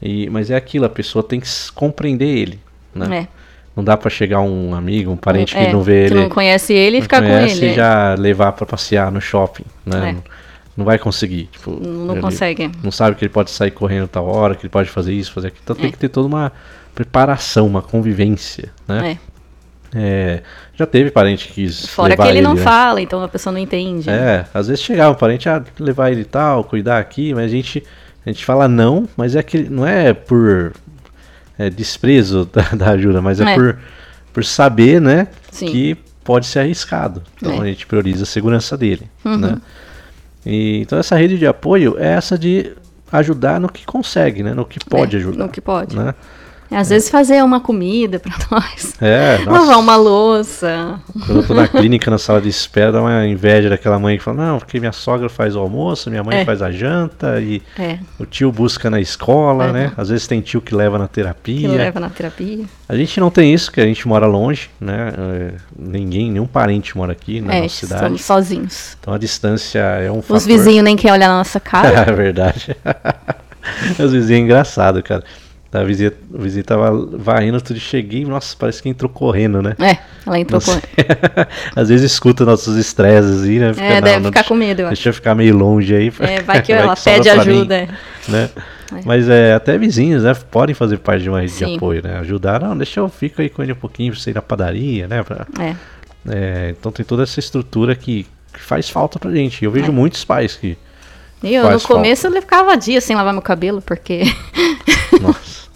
E, 0.00 0.28
mas 0.30 0.50
é 0.50 0.56
aquilo, 0.56 0.84
a 0.84 0.88
pessoa 0.88 1.22
tem 1.22 1.40
que 1.40 1.48
compreender 1.74 2.26
ele, 2.28 2.60
né? 2.94 3.18
É. 3.18 3.41
Não 3.74 3.82
dá 3.82 3.96
pra 3.96 4.10
chegar 4.10 4.40
um 4.40 4.74
amigo, 4.74 5.10
um 5.10 5.16
parente 5.16 5.56
É, 5.56 5.66
que 5.66 5.72
não 5.72 5.82
vê 5.82 6.06
que 6.08 6.12
ele. 6.14 6.20
não 6.22 6.28
conhece 6.28 6.72
ele 6.74 6.98
e 6.98 7.02
ficar 7.02 7.22
com 7.22 7.28
conhece 7.28 7.56
ele. 7.64 7.72
e 7.72 7.74
já 7.74 8.14
levar 8.18 8.52
pra 8.52 8.66
passear 8.66 9.10
no 9.10 9.20
shopping, 9.20 9.64
né? 9.86 10.16
É. 10.18 10.30
Não, 10.76 10.84
vai 10.84 10.98
conseguir, 10.98 11.44
tipo, 11.52 11.70
Não, 11.70 12.12
ele 12.12 12.20
consegue. 12.22 12.70
Não 12.82 12.90
sabe 12.90 13.16
que 13.16 13.24
ele 13.24 13.32
pode 13.32 13.50
sair 13.50 13.70
correndo 13.70 14.08
tal 14.08 14.26
hora, 14.26 14.54
que 14.54 14.62
ele 14.62 14.70
pode 14.70 14.88
fazer 14.90 15.12
isso, 15.14 15.32
fazer 15.32 15.48
aquilo. 15.48 15.62
Então 15.64 15.76
tem 15.76 15.86
É. 15.86 15.90
que 15.90 15.98
ter 15.98 16.08
toda 16.08 16.26
uma 16.26 16.52
preparação, 16.94 17.66
uma 17.66 17.82
convivência, 17.82 18.70
né? 18.86 19.18
É. 19.18 19.32
É, 19.94 20.42
já 20.74 20.86
teve 20.86 21.10
parente 21.10 21.48
que 21.48 21.52
quis 21.54 21.84
Fora 21.86 22.14
que 22.16 22.20
levar 22.22 22.30
ele 22.30 22.40
não 22.40 22.54
né? 22.54 22.62
fala, 22.62 23.00
então 23.02 23.22
a 23.22 23.28
pessoa 23.28 23.52
não 23.52 23.58
entende. 23.60 24.08
É, 24.08 24.46
às 24.54 24.68
vezes 24.68 24.82
chegava 24.82 25.12
um 25.12 25.18
parente, 25.18 25.46
ah, 25.50 25.62
levar 25.78 26.10
ele 26.10 26.24
tal, 26.24 26.64
cuidar 26.64 26.98
aqui, 26.98 27.34
mas 27.34 27.44
a 27.44 27.48
gente, 27.48 27.84
a 28.24 28.30
gente 28.30 28.42
fala 28.42 28.66
não, 28.68 29.06
mas 29.14 29.36
é 29.36 29.42
que 29.42 29.58
não 29.68 29.86
é 29.86 30.14
por 30.14 30.72
é, 31.58 31.68
desprezo 31.70 32.48
da, 32.52 32.62
da 32.76 32.90
ajuda, 32.90 33.20
mas 33.22 33.40
é, 33.40 33.44
É. 33.44 33.54
por, 33.54 33.78
por 34.32 34.44
saber, 34.44 35.00
né, 35.00 35.28
Sim. 35.50 35.66
que 35.66 35.94
pode 36.24 36.46
ser 36.46 36.60
arriscado. 36.60 37.22
Então 37.36 37.54
É. 37.54 37.60
a 37.60 37.64
gente 37.66 37.86
prioriza 37.86 38.22
a 38.22 38.26
segurança 38.26 38.76
dele, 38.76 39.10
Uhum. 39.24 39.36
né? 39.38 39.56
E, 40.44 40.78
então 40.80 40.98
essa 40.98 41.16
rede 41.16 41.38
de 41.38 41.46
apoio 41.46 41.96
é 41.98 42.08
essa 42.08 42.36
de 42.38 42.72
ajudar 43.12 43.60
no 43.60 43.68
que 43.68 43.84
consegue, 43.84 44.42
né, 44.42 44.54
no 44.54 44.64
que 44.64 44.78
pode 44.84 45.16
É, 45.16 45.18
ajudar. 45.20 45.44
no 45.44 45.48
que 45.50 45.60
pode. 45.60 45.94
Né? 45.96 46.14
Às 46.74 46.88
vezes 46.90 47.08
fazer 47.08 47.42
uma 47.44 47.60
comida 47.60 48.18
pra 48.18 48.32
nós. 48.50 48.94
É, 49.00 49.38
Lavar 49.46 49.78
uma 49.78 49.96
louça. 49.96 50.98
quando 51.26 51.40
eu 51.40 51.46
tô 51.46 51.54
na 51.54 51.68
clínica, 51.68 52.10
na 52.10 52.18
sala 52.18 52.40
de 52.40 52.48
espera, 52.48 52.90
dá 52.92 53.00
uma 53.00 53.26
inveja 53.26 53.68
daquela 53.68 53.98
mãe 53.98 54.16
que 54.18 54.24
fala, 54.24 54.44
não, 54.46 54.58
porque 54.58 54.78
minha 54.80 54.92
sogra 54.92 55.28
faz 55.28 55.54
o 55.56 55.58
almoço, 55.60 56.08
minha 56.10 56.22
mãe 56.22 56.38
É. 56.38 56.44
faz 56.44 56.62
a 56.62 56.70
janta 56.70 57.40
e 57.40 57.62
É, 57.78 57.98
O 58.18 58.24
tio 58.26 58.50
busca 58.52 58.88
na 58.90 59.00
escola, 59.00 59.66
Uhum. 59.66 59.72
né? 59.72 59.92
Às 59.96 60.08
vezes 60.08 60.26
tem 60.26 60.40
tio 60.40 60.60
que 60.60 60.74
leva 60.74 60.98
na 60.98 61.06
que 61.08 61.14
terapia. 61.14 61.68
leva 61.68 62.00
na 62.00 62.08
terapia. 62.10 62.64
A 62.88 62.96
gente 62.96 63.18
não 63.20 63.30
tem 63.30 63.52
isso, 63.54 63.66
porque 63.66 63.80
a 63.80 63.86
gente 63.86 64.06
mora 64.06 64.26
longe, 64.26 64.70
né? 64.80 65.12
É, 65.16 65.50
ninguém, 65.78 66.30
nenhum 66.30 66.46
parente 66.46 66.96
mora 66.96 67.12
aqui 67.12 67.40
na 67.40 67.54
é, 67.54 67.62
nossa 67.62 67.74
cidade. 67.76 68.00
estamos 68.02 68.24
sozinhos. 68.24 68.96
Então 69.00 69.14
a 69.14 69.18
distância 69.18 69.78
é 69.80 70.10
um 70.10 70.20
fator. 70.22 70.36
Os 70.36 70.46
vizinhos 70.46 70.84
nem 70.84 70.96
querem 70.96 71.14
olhar 71.16 71.28
na 71.28 71.38
nossa 71.38 71.58
cara. 71.60 71.88
é 72.08 72.12
verdade. 72.12 72.76
Os 73.92 74.10
vizinhos 74.12 74.30
é 74.30 74.36
engraçado, 74.38 75.02
cara. 75.02 75.22
A 75.72 75.82
vizinha, 75.84 76.12
o 76.30 76.38
vizinho 76.38 76.64
tava 76.64 76.90
varrendo, 77.16 77.58
tudo 77.60 77.80
cheguei, 77.80 78.26
nossa, 78.26 78.54
parece 78.58 78.82
que 78.82 78.90
entrou 78.90 79.08
correndo, 79.08 79.62
né? 79.62 79.74
É, 79.80 79.96
ela 80.26 80.38
entrou 80.38 80.60
com. 80.60 80.70
Às 81.74 81.88
vezes 81.88 82.12
escuta 82.12 82.44
nossos 82.44 82.76
estresses 82.76 83.42
aí, 83.44 83.58
né? 83.58 83.72
Fica, 83.72 83.86
É, 83.86 83.94
não, 83.94 84.00
deve 84.02 84.18
não, 84.18 84.30
ficar 84.30 84.44
com 84.44 84.54
medo. 84.54 84.86
Deixa 84.86 85.08
eu 85.08 85.14
ficar 85.14 85.34
meio 85.34 85.56
longe 85.56 85.94
aí. 85.94 86.12
É, 86.20 86.42
vai 86.42 86.60
que 86.60 86.70
ela 86.74 86.94
sobra 86.94 87.22
pede 87.22 87.34
pra 87.34 87.44
mim 87.46 87.50
ajuda. 87.58 87.74
é. 87.76 87.88
né? 88.28 88.50
É. 88.94 89.00
Mas 89.06 89.26
é, 89.30 89.54
até 89.54 89.78
vizinhos, 89.78 90.22
né? 90.24 90.34
Podem 90.50 90.74
fazer 90.74 90.98
parte 90.98 91.22
de 91.22 91.30
uma 91.30 91.40
rede 91.40 91.52
de 91.54 91.58
Sim. 91.64 91.76
apoio, 91.76 92.02
né? 92.02 92.18
Ajudar, 92.18 92.60
não, 92.60 92.76
deixa 92.76 93.00
eu 93.00 93.08
fico 93.08 93.40
aí 93.40 93.48
com 93.48 93.62
ele 93.62 93.72
um 93.72 93.76
pouquinho 93.76 94.12
pra 94.12 94.20
você 94.20 94.30
ir 94.30 94.34
na 94.34 94.42
padaria, 94.42 95.08
né? 95.08 95.22
Pra- 95.22 95.46
É. 95.58 95.74
é, 96.28 96.74
então 96.78 96.92
tem 96.92 97.04
toda 97.04 97.22
essa 97.22 97.40
estrutura 97.40 97.94
que, 97.94 98.26
que 98.52 98.60
faz 98.60 98.90
falta 98.90 99.18
pra 99.18 99.30
gente. 99.30 99.64
Eu 99.64 99.70
vejo 99.70 99.86
É. 99.86 99.90
muitos 99.90 100.22
pais 100.22 100.54
que. 100.56 100.76
Eu, 101.42 101.64
Faz 101.64 101.82
no 101.82 101.88
começo, 101.88 102.26
eu 102.26 102.32
ficava 102.40 102.76
dias 102.76 103.04
sem 103.04 103.16
lavar 103.16 103.32
meu 103.32 103.42
cabelo, 103.42 103.82
porque 103.82 104.22
Nossa. 105.20 105.68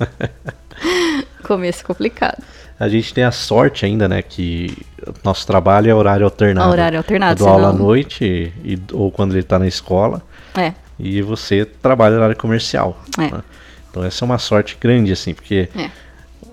começo 1.43 1.85
complicado. 1.85 2.43
A 2.79 2.89
gente 2.89 3.15
tem 3.15 3.25
a 3.25 3.33
sorte 3.33 3.87
ainda, 3.87 4.07
né? 4.09 4.21
Que 4.23 4.77
nosso 5.25 5.47
trabalho 5.47 5.91
é 5.91 5.95
horário 5.95 6.25
alternado. 6.25 6.69
A 6.69 6.71
horário 6.71 6.99
alternado, 6.99 7.41
Eu 7.41 7.47
dou 7.47 7.49
aula 7.49 7.69
à 7.69 7.73
noite 7.73 8.53
e, 8.63 8.79
ou 8.93 9.11
quando 9.11 9.33
ele 9.33 9.43
tá 9.43 9.59
na 9.59 9.67
escola. 9.67 10.23
É, 10.55 10.73
E 10.99 11.23
você 11.23 11.65
trabalha 11.65 12.17
horário 12.17 12.37
comercial. 12.37 13.01
É. 13.19 13.31
né? 13.31 13.43
Então 13.91 14.05
essa 14.05 14.25
é 14.25 14.27
uma 14.27 14.39
sorte 14.39 14.77
grande, 14.79 15.11
assim, 15.11 15.33
porque 15.33 15.69
é. 15.75 15.91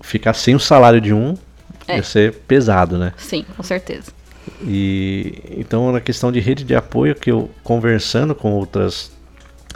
ficar 0.02 0.34
sem 0.34 0.56
o 0.56 0.60
salário 0.60 1.02
de 1.02 1.14
um 1.14 1.36
É. 1.88 1.98
Ia 1.98 2.04
ser 2.04 2.34
pesado, 2.48 2.98
né? 2.98 3.14
Sim, 3.18 3.46
com 3.56 3.64
certeza. 3.64 4.12
E 4.62 5.42
então 5.58 5.92
na 5.92 6.02
questão 6.02 6.32
de 6.32 6.40
rede 6.40 6.64
de 6.64 6.76
apoio 6.76 7.16
que 7.16 7.32
eu 7.32 7.50
conversando 7.64 8.36
com 8.36 8.52
outras 8.52 9.12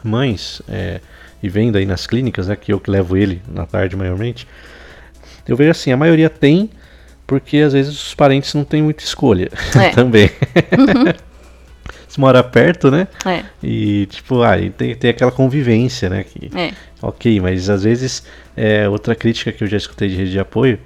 mães 0.04 0.62
é, 0.68 1.00
e 1.42 1.50
vendo 1.50 1.78
aí 1.78 1.86
nas 1.86 2.06
clínicas, 2.08 2.48
né, 2.48 2.56
que 2.56 2.74
eu 2.74 2.80
que 2.80 2.90
levo 2.90 3.16
ele 3.18 3.42
na 3.48 3.66
tarde 3.66 3.96
maiormente, 3.96 4.48
eu 5.48 5.56
vejo 5.56 5.72
assim, 5.72 5.92
a 5.92 5.98
maioria 5.98 6.30
tem 6.30 6.70
porque 7.26 7.58
às 7.58 7.74
vezes 7.74 7.94
os 7.94 8.16
parentes 8.16 8.54
não 8.54 8.64
têm 8.64 8.82
muita 8.82 9.04
escolha 9.04 9.50
É. 9.76 9.90
também. 9.96 10.30
Se 12.08 12.20
mora 12.22 12.42
perto, 12.42 12.90
né? 12.90 13.08
É, 13.26 13.44
E 13.62 14.06
tipo, 14.08 14.42
aí 14.42 14.70
tem, 14.70 14.96
tem 14.96 15.10
aquela 15.10 15.32
convivência, 15.32 16.10
né? 16.10 16.24
Que, 16.24 16.50
é, 16.58 16.72
Ok, 17.02 17.40
mas 17.42 17.70
às 17.70 17.84
vezes 17.84 18.24
é, 18.56 18.88
outra 18.88 19.14
crítica 19.14 19.52
que 19.52 19.64
eu 19.64 19.68
já 19.68 19.78
escutei 19.78 20.08
de 20.10 20.16
rede 20.16 20.32
de 20.32 20.40
apoio 20.40 20.80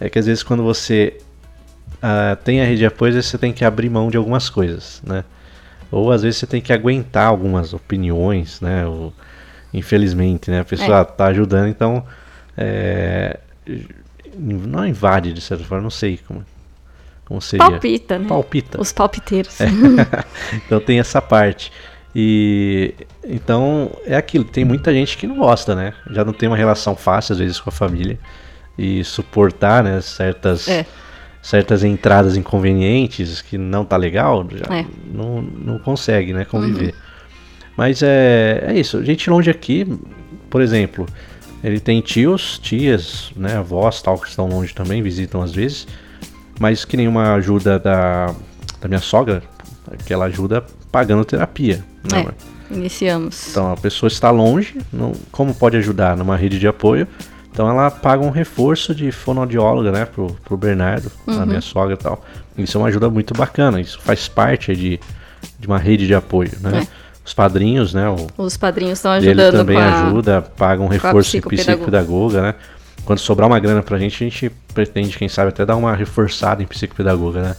é 0.00 0.08
que 0.08 0.18
às 0.18 0.26
vezes 0.26 0.42
quando 0.42 0.62
você 0.62 1.18
ah, 2.02 2.36
tem 2.42 2.60
a 2.60 2.64
rede 2.64 2.78
de 2.78 2.86
apoio, 2.86 3.10
às 3.10 3.14
vezes 3.16 3.30
você 3.30 3.38
tem 3.38 3.52
que 3.52 3.64
abrir 3.64 3.88
mão 3.90 4.10
de 4.10 4.16
algumas 4.16 4.48
coisas, 4.48 5.02
né? 5.04 5.24
Ou 5.90 6.12
às 6.12 6.22
vezes 6.22 6.38
você 6.38 6.46
tem 6.46 6.60
que 6.60 6.72
aguentar 6.72 7.26
algumas 7.26 7.74
opiniões, 7.74 8.60
né? 8.60 8.86
Ou, 8.86 9.12
infelizmente, 9.74 10.50
né? 10.50 10.60
A 10.60 10.64
pessoa 10.64 11.00
É. 11.00 11.04
tá 11.04 11.26
ajudando, 11.26 11.68
então 11.68 12.04
é, 12.56 13.38
não 14.36 14.86
invade 14.86 15.32
de 15.32 15.40
certa 15.40 15.64
forma, 15.64 15.82
não 15.82 15.90
sei 15.90 16.18
como, 16.26 16.44
como 17.24 17.40
seria. 17.40 17.68
palpita, 17.70 18.18
né? 18.18 18.28
Palpita. 18.28 18.80
Os 18.80 18.92
palpiteiros. 18.92 19.58
Então 20.66 20.80
tem 20.80 20.98
essa 21.00 21.20
parte. 21.20 21.72
E 22.14 22.92
então 23.24 23.90
é 24.04 24.16
aquilo, 24.16 24.44
tem 24.44 24.64
muita 24.64 24.92
gente 24.92 25.16
que 25.16 25.26
não 25.26 25.36
gosta, 25.36 25.74
né? 25.76 25.94
Já 26.10 26.24
não 26.24 26.32
tem 26.32 26.48
uma 26.48 26.56
relação 26.56 26.96
fácil 26.96 27.34
às 27.34 27.38
vezes 27.38 27.60
com 27.60 27.70
a 27.70 27.72
família 27.72 28.18
e 28.76 29.04
suportar, 29.04 29.84
né, 29.84 30.00
certas 30.00 30.66
É. 30.66 30.86
certas 31.42 31.82
entradas 31.82 32.36
inconvenientes 32.36 33.40
que 33.40 33.56
não 33.56 33.84
tá 33.84 33.96
legal, 33.96 34.46
já 34.50 34.74
É. 34.74 34.84
não, 35.12 35.40
não 35.40 35.78
consegue, 35.78 36.32
né, 36.32 36.44
conviver. 36.44 36.94
Mas 37.76 38.02
é, 38.02 38.64
é 38.68 38.78
isso, 38.78 39.02
gente 39.04 39.30
longe 39.30 39.50
aqui, 39.50 39.86
por 40.50 40.60
exemplo, 40.60 41.06
ele 41.64 41.80
tem 41.80 42.00
tios, 42.00 42.58
tias, 42.58 43.32
né, 43.36 43.56
avós, 43.56 44.02
tal, 44.02 44.18
que 44.18 44.28
estão 44.28 44.46
longe 44.48 44.74
também, 44.74 45.02
visitam 45.02 45.40
às 45.42 45.52
vezes, 45.52 45.86
mas 46.58 46.84
que 46.84 46.96
nenhuma 46.96 47.34
ajuda 47.34 47.78
da, 47.78 48.34
da 48.80 48.88
minha 48.88 49.00
sogra, 49.00 49.42
que 50.04 50.12
ela 50.12 50.26
ajuda 50.26 50.62
pagando 50.92 51.24
terapia, 51.24 51.82
né, 52.12 52.26
É, 52.70 52.74
iniciamos. 52.74 53.48
então 53.50 53.72
a 53.72 53.76
pessoa 53.76 54.08
está 54.08 54.30
longe, 54.30 54.76
não, 54.92 55.12
como 55.32 55.54
pode 55.54 55.76
ajudar 55.78 56.16
numa 56.16 56.36
rede 56.36 56.58
de 56.58 56.68
apoio? 56.68 57.06
Então 57.52 57.68
ela 57.68 57.90
paga 57.90 58.22
um 58.24 58.30
reforço 58.30 58.94
de 58.94 59.10
fonoaudióloga, 59.10 59.90
né, 59.90 60.04
pro, 60.04 60.28
pro 60.44 60.56
Bernardo, 60.56 61.10
a 61.26 61.44
minha 61.44 61.60
sogra 61.60 61.94
e 61.94 61.96
tal. 61.96 62.24
Isso 62.56 62.76
é 62.76 62.80
uma 62.80 62.88
ajuda 62.88 63.10
muito 63.10 63.34
bacana, 63.34 63.80
isso 63.80 63.98
faz 64.02 64.28
parte 64.28 64.74
de, 64.76 65.00
de 65.58 65.66
uma 65.66 65.78
rede 65.78 66.06
de 66.06 66.14
apoio, 66.14 66.52
né? 66.60 66.86
Os 67.24 67.34
padrinhos, 67.34 67.92
né, 67.92 68.08
o, 68.08 68.26
Os 68.42 68.56
padrinhos 68.56 68.98
estão 68.98 69.14
ele 69.16 69.28
ajudando 69.28 69.52
também 69.52 69.76
com 69.76 69.82
a... 69.82 70.06
ajuda, 70.06 70.42
paga 70.42 70.82
um 70.82 70.88
reforço 70.88 71.36
em 71.36 71.40
psicopedagoga. 71.40 72.40
né? 72.42 72.54
Quando 73.04 73.18
sobrar 73.18 73.48
uma 73.48 73.58
grana 73.58 73.82
pra 73.82 73.98
gente, 73.98 74.22
a 74.24 74.28
gente 74.28 74.50
pretende, 74.74 75.16
quem 75.18 75.28
sabe, 75.28 75.48
até 75.48 75.64
dar 75.66 75.76
uma 75.76 75.94
reforçada 75.94 76.62
em 76.62 76.66
psicopedagoga, 76.66 77.42
né? 77.42 77.56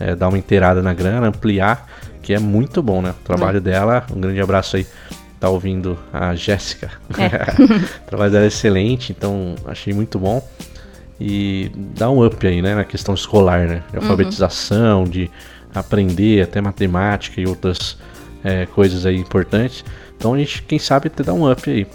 É, 0.00 0.10
é, 0.10 0.14
dar 0.16 0.28
uma 0.28 0.38
inteirada 0.38 0.80
na 0.82 0.92
grana, 0.94 1.28
ampliar, 1.28 1.88
que 2.22 2.32
é 2.34 2.38
muito 2.38 2.82
bom, 2.82 3.02
né? 3.02 3.10
O 3.10 3.12
É. 3.32 3.36
trabalho 3.36 3.60
dela, 3.60 4.04
um 4.14 4.20
grande 4.20 4.40
abraço 4.40 4.76
aí, 4.76 4.86
tá 5.40 5.48
ouvindo 5.48 5.98
a 6.12 6.34
Jéssica. 6.34 6.90
É. 7.18 7.62
o 7.62 8.06
trabalho 8.06 8.32
dela 8.32 8.44
é 8.44 8.48
excelente, 8.48 9.12
então 9.12 9.54
achei 9.66 9.92
muito 9.92 10.18
bom. 10.18 10.46
E 11.20 11.70
dá 11.74 12.10
um 12.10 12.24
up 12.24 12.44
aí, 12.46 12.60
né, 12.60 12.74
na 12.74 12.84
questão 12.84 13.14
escolar, 13.14 13.66
né? 13.66 13.74
Uhum. 13.74 13.90
De 13.90 13.96
alfabetização, 13.96 15.04
de 15.04 15.30
aprender 15.74 16.42
até 16.42 16.60
matemática 16.60 17.40
e 17.40 17.46
outras 17.46 17.96
é, 18.42 18.66
coisas 18.66 19.06
aí 19.06 19.16
importantes. 19.16 19.84
Então 20.16 20.34
a 20.34 20.38
gente, 20.38 20.62
quem 20.62 20.78
sabe, 20.78 21.08
até 21.08 21.22
dá 21.22 21.32
um 21.32 21.50
up 21.50 21.70
aí. 21.70 21.86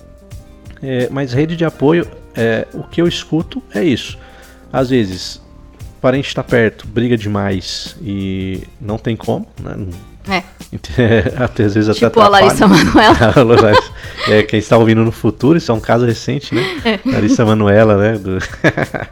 É, 0.81 1.09
mas 1.11 1.33
rede 1.33 1.55
de 1.55 1.65
apoio, 1.65 2.07
é, 2.35 2.67
o 2.73 2.83
que 2.83 3.01
eu 3.01 3.07
escuto 3.07 3.61
é 3.73 3.83
isso. 3.83 4.17
Às 4.71 4.89
vezes, 4.89 5.35
o 5.97 6.01
parente 6.01 6.27
está 6.27 6.43
perto, 6.43 6.87
briga 6.87 7.17
demais 7.17 7.95
e 8.01 8.63
não 8.79 8.97
tem 8.97 9.15
como, 9.15 9.47
né? 9.61 9.87
é. 10.29 10.43
até 11.37 11.63
às 11.63 11.73
vezes 11.73 11.89
até 11.89 12.07
Tipo 12.07 12.19
a 12.21 12.27
Larissa. 12.27 12.67
Manoela. 12.67 13.73
É, 14.27 14.43
quem 14.43 14.59
está 14.59 14.77
ouvindo 14.77 15.03
no 15.03 15.11
futuro, 15.13 15.57
isso 15.57 15.71
é 15.71 15.73
um 15.75 15.79
caso 15.79 16.05
recente, 16.05 16.53
né? 16.53 16.61
Larissa 17.05 17.45
Manuela, 17.45 17.97
né? 17.97 18.17
do- 18.17 18.37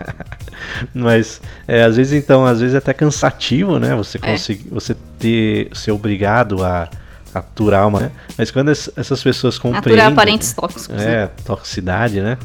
Mas 0.94 1.42
é, 1.68 1.84
às 1.84 1.96
vezes 1.98 2.14
então, 2.14 2.46
às 2.46 2.60
vezes 2.60 2.76
é 2.76 2.78
até 2.78 2.94
cansativo, 2.94 3.80
né? 3.80 3.96
Você 3.96 4.18
É. 4.22 4.32
conseguir, 4.32 4.68
você 4.70 4.96
ter 5.18 5.70
ser 5.74 5.92
obrigado 5.92 6.64
a 6.64 6.90
aturar 7.34 7.88
uma, 7.88 8.00
né? 8.02 8.12
Mas 8.38 8.52
quando 8.52 8.72
es- 8.72 8.90
essas 8.96 9.24
pessoas 9.24 9.58
compreendem, 9.58 9.94
Aturar 10.04 10.14
parentes 10.16 10.54
tóxicos. 10.54 10.90
né? 10.90 11.24
é, 11.24 11.30
toxicidade, 11.46 12.22
né? 12.22 12.38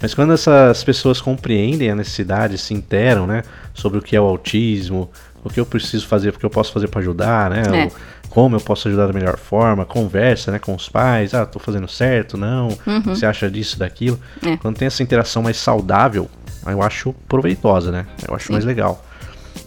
Mas 0.00 0.14
quando 0.14 0.32
essas 0.32 0.84
pessoas 0.84 1.20
compreendem 1.20 1.90
a 1.90 1.94
necessidade, 1.94 2.56
se 2.58 2.72
interam, 2.72 3.26
né, 3.26 3.42
sobre 3.74 3.98
o 3.98 4.02
que 4.02 4.14
é 4.14 4.20
o 4.20 4.24
autismo, 4.24 5.10
o 5.42 5.50
que 5.50 5.58
eu 5.58 5.66
preciso 5.66 6.06
fazer, 6.06 6.28
o 6.28 6.32
que 6.34 6.46
eu 6.46 6.50
posso 6.50 6.72
fazer 6.72 6.86
para 6.88 7.00
ajudar, 7.00 7.50
né, 7.50 7.62
É. 7.66 7.86
o- 7.86 7.92
como 8.30 8.56
eu 8.56 8.60
posso 8.60 8.88
ajudar 8.88 9.06
da 9.06 9.12
melhor 9.12 9.36
forma, 9.38 9.84
conversa, 9.84 10.50
né, 10.52 10.58
com 10.58 10.74
os 10.74 10.88
pais, 10.88 11.34
ah, 11.34 11.46
tô 11.46 11.58
fazendo 11.58 11.88
certo, 11.88 12.36
não, 12.36 12.68
que 12.68 13.08
você 13.08 13.26
acha 13.26 13.50
disso, 13.50 13.78
daquilo. 13.78 14.18
Uhum. 14.44 14.52
É. 14.52 14.56
Quando 14.56 14.76
tem 14.76 14.86
essa 14.86 15.02
interação 15.02 15.42
mais 15.42 15.56
saudável, 15.56 16.28
eu 16.66 16.82
acho 16.82 17.12
proveitosa, 17.28 17.90
né, 17.90 18.06
eu 18.26 18.34
acho 18.34 18.46
Sim. 18.48 18.52
mais 18.52 18.64
legal. 18.64 19.04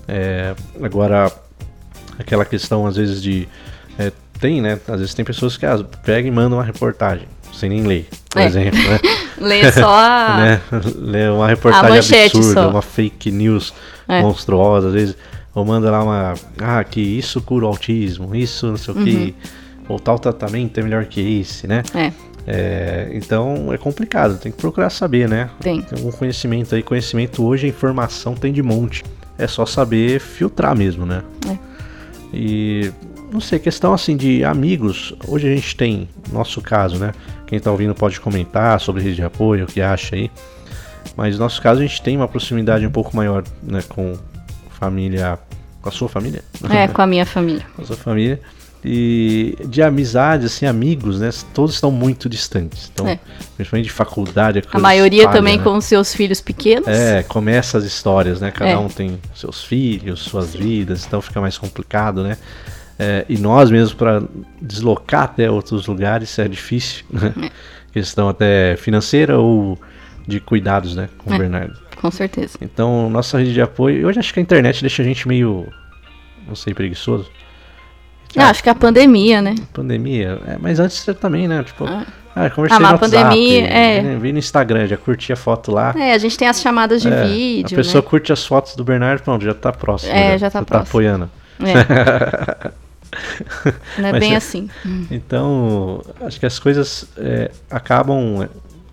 É, 0.07 0.53
agora, 0.81 1.31
aquela 2.19 2.45
questão 2.45 2.85
às 2.85 2.95
vezes 2.95 3.21
de 3.21 3.47
é, 3.97 4.11
tem, 4.39 4.61
né? 4.61 4.79
Às 4.87 4.99
vezes 4.99 5.13
tem 5.13 5.23
pessoas 5.23 5.55
que 5.55 5.65
ah, 5.65 5.83
pegam 6.03 6.27
e 6.27 6.31
mandam 6.31 6.57
uma 6.57 6.63
reportagem 6.63 7.27
sem 7.53 7.69
nem 7.69 7.83
ler, 7.83 8.07
por 8.29 8.41
É. 8.41 8.45
exemplo, 8.45 8.79
né? 8.79 8.99
Lê 9.37 9.71
só 9.71 9.93
a... 9.93 10.37
né? 10.41 10.61
Ler 10.95 11.31
uma 11.31 11.47
reportagem 11.47 12.25
absurda, 12.25 12.61
só. 12.61 12.69
uma 12.69 12.81
fake 12.81 13.31
news 13.31 13.73
É. 14.07 14.21
monstruosa, 14.21 14.87
às 14.87 14.93
vezes, 14.93 15.17
ou 15.53 15.65
manda 15.65 15.91
lá 15.91 16.03
uma, 16.03 16.33
ah, 16.59 16.83
que 16.83 17.01
isso 17.01 17.41
cura 17.41 17.65
o 17.65 17.67
autismo, 17.67 18.35
isso 18.35 18.67
não 18.67 18.77
sei 18.77 18.93
o 18.93 19.03
que, 19.03 19.35
ou 19.87 19.99
tal 19.99 20.17
tratamento 20.17 20.79
é 20.79 20.83
melhor 20.83 21.05
que 21.05 21.39
esse, 21.39 21.67
né? 21.67 21.83
É, 21.93 22.11
É, 22.47 23.09
então 23.13 23.71
é 23.71 23.77
complicado, 23.77 24.37
tem 24.37 24.51
que 24.51 24.57
procurar 24.57 24.89
saber, 24.89 25.29
né? 25.29 25.49
tem. 25.59 25.81
Tem 25.81 25.99
algum 25.99 26.11
conhecimento 26.11 26.73
aí, 26.73 26.81
conhecimento 26.81 27.45
hoje, 27.45 27.67
a 27.67 27.69
informação 27.69 28.33
tem 28.33 28.51
de 28.51 28.63
monte. 28.63 29.03
É 29.37 29.47
só 29.47 29.65
saber 29.65 30.19
filtrar 30.19 30.75
mesmo, 30.75 31.05
né? 31.05 31.23
É. 31.49 31.57
E 32.33 32.91
não 33.31 33.39
sei, 33.39 33.59
questão 33.59 33.93
assim 33.93 34.17
de 34.17 34.43
amigos. 34.43 35.13
Hoje 35.27 35.47
a 35.47 35.55
gente 35.55 35.75
tem, 35.75 36.09
nosso 36.31 36.61
caso, 36.61 36.97
né? 36.97 37.11
Quem 37.47 37.59
tá 37.59 37.71
ouvindo 37.71 37.93
pode 37.93 38.19
comentar 38.19 38.79
sobre 38.79 39.01
rede 39.03 39.15
de 39.15 39.23
apoio, 39.23 39.65
o 39.65 39.67
que 39.67 39.81
acha 39.81 40.15
aí. 40.15 40.31
Mas 41.15 41.35
no 41.35 41.43
nosso 41.43 41.61
caso 41.61 41.81
a 41.81 41.85
gente 41.85 42.01
tem 42.01 42.15
uma 42.15 42.27
proximidade 42.27 42.85
um 42.85 42.91
pouco 42.91 43.15
maior, 43.15 43.43
né, 43.61 43.81
com 43.87 44.13
família, 44.81 45.37
com 45.81 45.89
a 45.89 45.91
sua 45.91 46.09
família, 46.09 46.43
É, 46.69 46.87
com 46.87 47.01
a 47.03 47.07
minha 47.07 47.25
família. 47.25 47.63
com 47.75 47.83
a 47.83 47.85
sua 47.85 47.95
família. 47.95 48.41
E 48.83 49.55
de 49.63 49.79
amizade, 49.83 50.47
assim, 50.47 50.65
amigos, 50.65 51.19
né? 51.19 51.29
Todos 51.53 51.75
estão 51.75 51.91
muito 51.91 52.27
distantes. 52.27 52.89
Então, 52.91 53.07
É. 53.07 53.19
principalmente 53.55 53.85
de 53.85 53.91
faculdade. 53.91 54.63
A 54.73 54.79
maioria 54.79 55.29
também 55.29 55.57
né? 55.59 55.63
com 55.63 55.79
seus 55.79 56.15
filhos 56.15 56.41
pequenos. 56.41 56.87
É, 56.87 57.21
começa 57.21 57.77
as 57.77 57.83
histórias, 57.83 58.41
né? 58.41 58.49
Cada 58.49 58.71
É. 58.71 58.77
um 58.77 58.87
tem 58.87 59.19
seus 59.35 59.63
filhos, 59.63 60.21
suas 60.21 60.55
vidas, 60.55 61.05
então 61.05 61.21
fica 61.21 61.39
mais 61.39 61.59
complicado, 61.59 62.23
né? 62.23 62.37
É, 62.97 63.23
e 63.29 63.37
nós 63.37 63.69
mesmos 63.69 63.93
para 63.93 64.23
deslocar 64.59 65.23
até 65.25 65.49
outros 65.49 65.85
lugares 65.85 66.37
é 66.39 66.47
difícil, 66.47 67.05
né? 67.11 67.31
É. 67.43 67.51
Questão 67.93 68.29
até 68.29 68.75
financeira 68.77 69.37
ou 69.37 69.77
de 70.27 70.39
cuidados, 70.39 70.95
né? 70.95 71.07
Com 71.19 71.29
o 71.29 71.33
É. 71.35 71.37
Bernardo. 71.37 71.77
Com 72.01 72.09
certeza. 72.11 72.57
Então, 72.61 73.09
nossa 73.09 73.37
rede 73.37 73.53
de 73.53 73.61
apoio, 73.61 74.07
hoje 74.07 74.19
acho 74.19 74.33
que 74.33 74.39
a 74.39 74.43
internet 74.43 74.81
deixa 74.81 75.01
a 75.01 75.05
gente 75.05 75.27
meio, 75.27 75.67
não 76.47 76.55
sei, 76.55 76.73
preguiçoso. 76.73 77.29
Ah, 78.35 78.49
acho 78.49 78.63
que 78.63 78.69
a 78.69 78.75
pandemia, 78.75 79.41
né? 79.41 79.55
Pandemia, 79.73 80.39
é, 80.47 80.57
mas 80.59 80.79
antes 80.79 81.05
também, 81.19 81.47
né? 81.47 81.63
Tipo, 81.63 81.83
Ah. 81.85 82.05
ah, 82.35 82.49
conversei 82.49 82.77
Ah, 82.77 82.89
no 82.89 82.95
a 82.95 82.97
pandemia, 82.97 83.61
WhatsApp, 83.63 83.73
é. 83.77 84.01
vi- 84.01 84.15
vi 84.17 84.31
no 84.33 84.39
Instagram, 84.39 84.87
já 84.87 84.97
curti 84.97 85.33
a 85.33 85.35
foto 85.35 85.71
lá. 85.71 85.93
É, 85.97 86.13
a 86.13 86.17
gente 86.17 86.37
tem 86.37 86.47
as 86.47 86.61
chamadas 86.61 87.01
de 87.01 87.09
É, 87.09 87.23
vídeo, 87.25 87.75
a 87.75 87.83
pessoa 87.83 88.01
né? 88.01 88.07
curte 88.09 88.31
as 88.31 88.45
fotos 88.45 88.75
do 88.75 88.83
Bernardo, 88.85 89.21
pronto, 89.21 89.43
já 89.43 89.53
tá 89.53 89.71
próximo. 89.73 90.13
É, 90.13 90.37
já 90.37 90.49
tá 90.49 90.63
próximo. 90.63 90.87
apoiando. 90.89 91.29
É. 91.59 92.71
Não 93.99 94.07
é 94.07 94.11
Mas 94.13 94.19
bem 94.21 94.33
é- 94.33 94.37
assim. 94.37 94.69
Então, 95.11 96.01
acho 96.21 96.39
que 96.39 96.45
as 96.45 96.57
coisas 96.57 97.05
é, 97.17 97.51
acabam. 97.69 98.47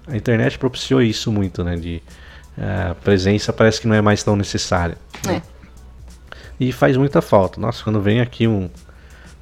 A 0.08 0.16
internet 0.16 0.58
propiciou 0.58 1.00
isso 1.02 1.30
muito, 1.30 1.62
né? 1.62 1.76
De 1.76 1.96
é, 1.96 2.00
a 2.60 2.94
presença 2.94 3.52
parece 3.52 3.80
que 3.80 3.86
não 3.88 3.94
é 3.94 4.00
mais 4.00 4.22
tão 4.22 4.34
necessária. 4.36 4.96
É. 5.28 5.40
E 6.60 6.72
faz 6.72 6.96
muita 6.96 7.20
falta. 7.22 7.60
Nossa, 7.60 7.84
quando 7.84 8.00
vem 8.00 8.20
aqui 8.20 8.46
um 8.48 8.68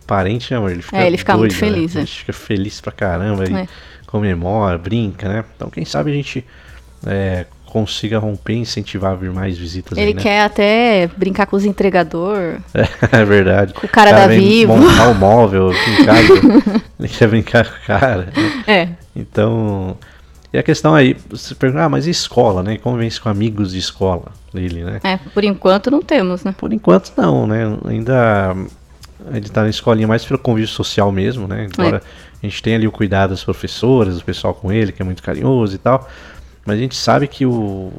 parente, 0.06 0.52
né, 0.52 0.58
amor, 0.58 0.70
ele 0.70 0.82
fica 0.82 0.98
É, 0.98 1.06
ele 1.06 1.16
fica 1.16 1.36
muito 1.36 1.52
doido, 1.52 1.62
né? 1.64 1.72
feliz, 1.74 1.96
A 1.96 2.00
é. 2.00 2.02
gente 2.06 2.18
fica 2.20 2.32
feliz 2.32 2.80
pra 2.80 2.92
caramba, 2.92 3.44
É. 3.44 3.66
comemora, 4.06 4.76
brinca, 4.78 5.28
né? 5.28 5.44
Então, 5.56 5.68
quem 5.70 5.84
sabe 5.84 6.10
a 6.10 6.14
gente 6.14 6.44
é, 7.06 7.46
consiga 7.64 8.18
romper 8.18 8.52
e 8.54 8.58
incentivar 8.58 9.12
a 9.12 9.14
vir 9.16 9.32
mais 9.32 9.56
visitas 9.58 9.96
Ele 9.98 10.08
aí, 10.08 10.14
né? 10.14 10.22
quer 10.22 10.40
até 10.42 11.10
brincar 11.16 11.46
com 11.46 11.56
os 11.56 11.64
entregador. 11.64 12.58
É, 13.12 13.24
verdade. 13.24 13.72
Com 13.74 13.86
o 13.86 13.88
cara 13.90 14.12
da 14.12 14.26
vem 14.26 14.38
Vivo. 14.40 14.76
montar 14.76 15.08
o 15.08 15.14
móvel 15.16 15.70
casa. 16.04 16.82
ele 17.00 17.08
quer 17.08 17.28
brincar 17.28 17.64
com 17.66 17.76
o 17.76 17.86
cara. 17.86 18.28
né? 18.34 18.62
É. 18.66 18.88
Então, 19.14 19.96
e 20.56 20.58
a 20.58 20.62
questão 20.62 20.94
aí, 20.94 21.14
você 21.28 21.54
pergunta, 21.54 21.84
ah, 21.84 21.88
mas 21.90 22.06
e 22.06 22.10
escola, 22.10 22.62
né? 22.62 22.78
Convivência 22.78 23.20
com 23.20 23.28
amigos 23.28 23.72
de 23.72 23.78
escola 23.78 24.32
dele, 24.54 24.84
né? 24.84 25.00
É, 25.04 25.18
por 25.18 25.44
enquanto 25.44 25.90
não 25.90 26.00
temos, 26.00 26.44
né? 26.44 26.54
Por 26.56 26.72
enquanto 26.72 27.12
não, 27.14 27.46
né? 27.46 27.76
Ainda 27.84 28.56
ele 29.34 29.50
tá 29.50 29.64
na 29.64 29.68
escolinha 29.68 30.08
mais 30.08 30.24
pelo 30.24 30.38
convívio 30.38 30.66
social 30.66 31.12
mesmo, 31.12 31.46
né? 31.46 31.66
Embora 31.70 32.00
a 32.42 32.46
gente 32.46 32.62
tenha 32.62 32.74
ali 32.74 32.88
o 32.88 32.90
cuidado 32.90 33.30
das 33.32 33.44
professoras, 33.44 34.14
do 34.16 34.24
pessoal 34.24 34.54
com 34.54 34.72
ele, 34.72 34.92
que 34.92 35.02
é 35.02 35.04
muito 35.04 35.22
carinhoso 35.22 35.74
e 35.74 35.78
tal. 35.78 36.08
Mas 36.64 36.78
a 36.78 36.80
gente 36.80 36.96
sabe 36.96 37.28
que 37.28 37.44
o, 37.44 37.92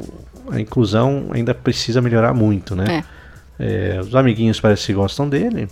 a 0.49 0.59
inclusão 0.59 1.27
ainda 1.29 1.53
precisa 1.53 2.01
melhorar 2.01 2.33
muito, 2.33 2.75
né? 2.75 3.03
É, 3.59 3.99
os 4.01 4.15
amiguinhos 4.15 4.59
parece 4.59 4.87
que 4.87 4.93
gostam 4.93 5.29
dele, 5.29 5.67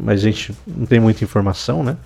mas 0.00 0.20
a 0.20 0.22
gente 0.22 0.54
não 0.66 0.86
tem 0.86 1.00
muita 1.00 1.22
informação, 1.22 1.84
né? 1.84 1.98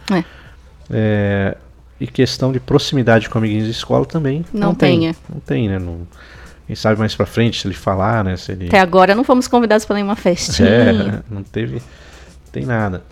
É. 0.91 1.57
É, 2.01 2.05
e 2.05 2.07
questão 2.07 2.53
de 2.53 2.61
proximidade 2.61 3.29
com 3.29 3.39
amiguinhos 3.39 3.65
de 3.67 3.71
escola 3.71 4.05
também 4.05 4.45
Não 4.53 4.75
tem. 4.75 5.01
tem, 5.01 5.09
é. 5.11 5.15
Não 5.33 5.41
tem, 5.41 5.69
né? 5.69 5.79
Não, 5.79 6.01
quem 6.67 6.75
sabe 6.77 6.99
mais 6.99 7.15
pra 7.15 7.27
frente 7.27 7.61
se 7.61 7.67
ele 7.67 7.75
falar, 7.75 8.25
né? 8.25 8.37
Se 8.37 8.53
ele... 8.53 8.67
Até 8.69 8.81
agora 8.81 9.15
não 9.15 9.23
fomos 9.25 9.47
convidados 9.49 9.85
para 9.85 9.95
nenhuma 9.95 10.17
festinha. 10.17 10.69
É, 10.69 10.93
não 11.31 11.43
teve, 11.43 11.81
tem 12.51 12.65
nada. 12.65 13.03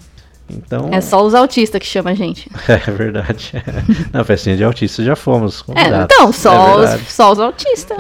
Então, 0.51 0.89
É 0.93 1.01
só 1.01 1.25
os 1.25 1.35
autistas 1.35 1.81
que 1.81 1.87
chamam 1.87 2.13
a 2.13 2.17
gente. 2.17 2.51
é 2.69 2.91
verdade. 2.91 3.53
Na 4.13 4.23
festinha 4.25 4.57
de 4.57 4.65
autista 4.65 5.03
já 5.03 5.15
fomos 5.17 5.61
É, 5.61 5.65
convidados. 5.65 6.09
então, 6.15 6.29
É 6.29 6.33
só, 6.33 6.77
verdade. 6.79 7.03
os, 7.03 7.13
só 7.13 7.33
os 7.33 7.39
autistas. 7.41 7.99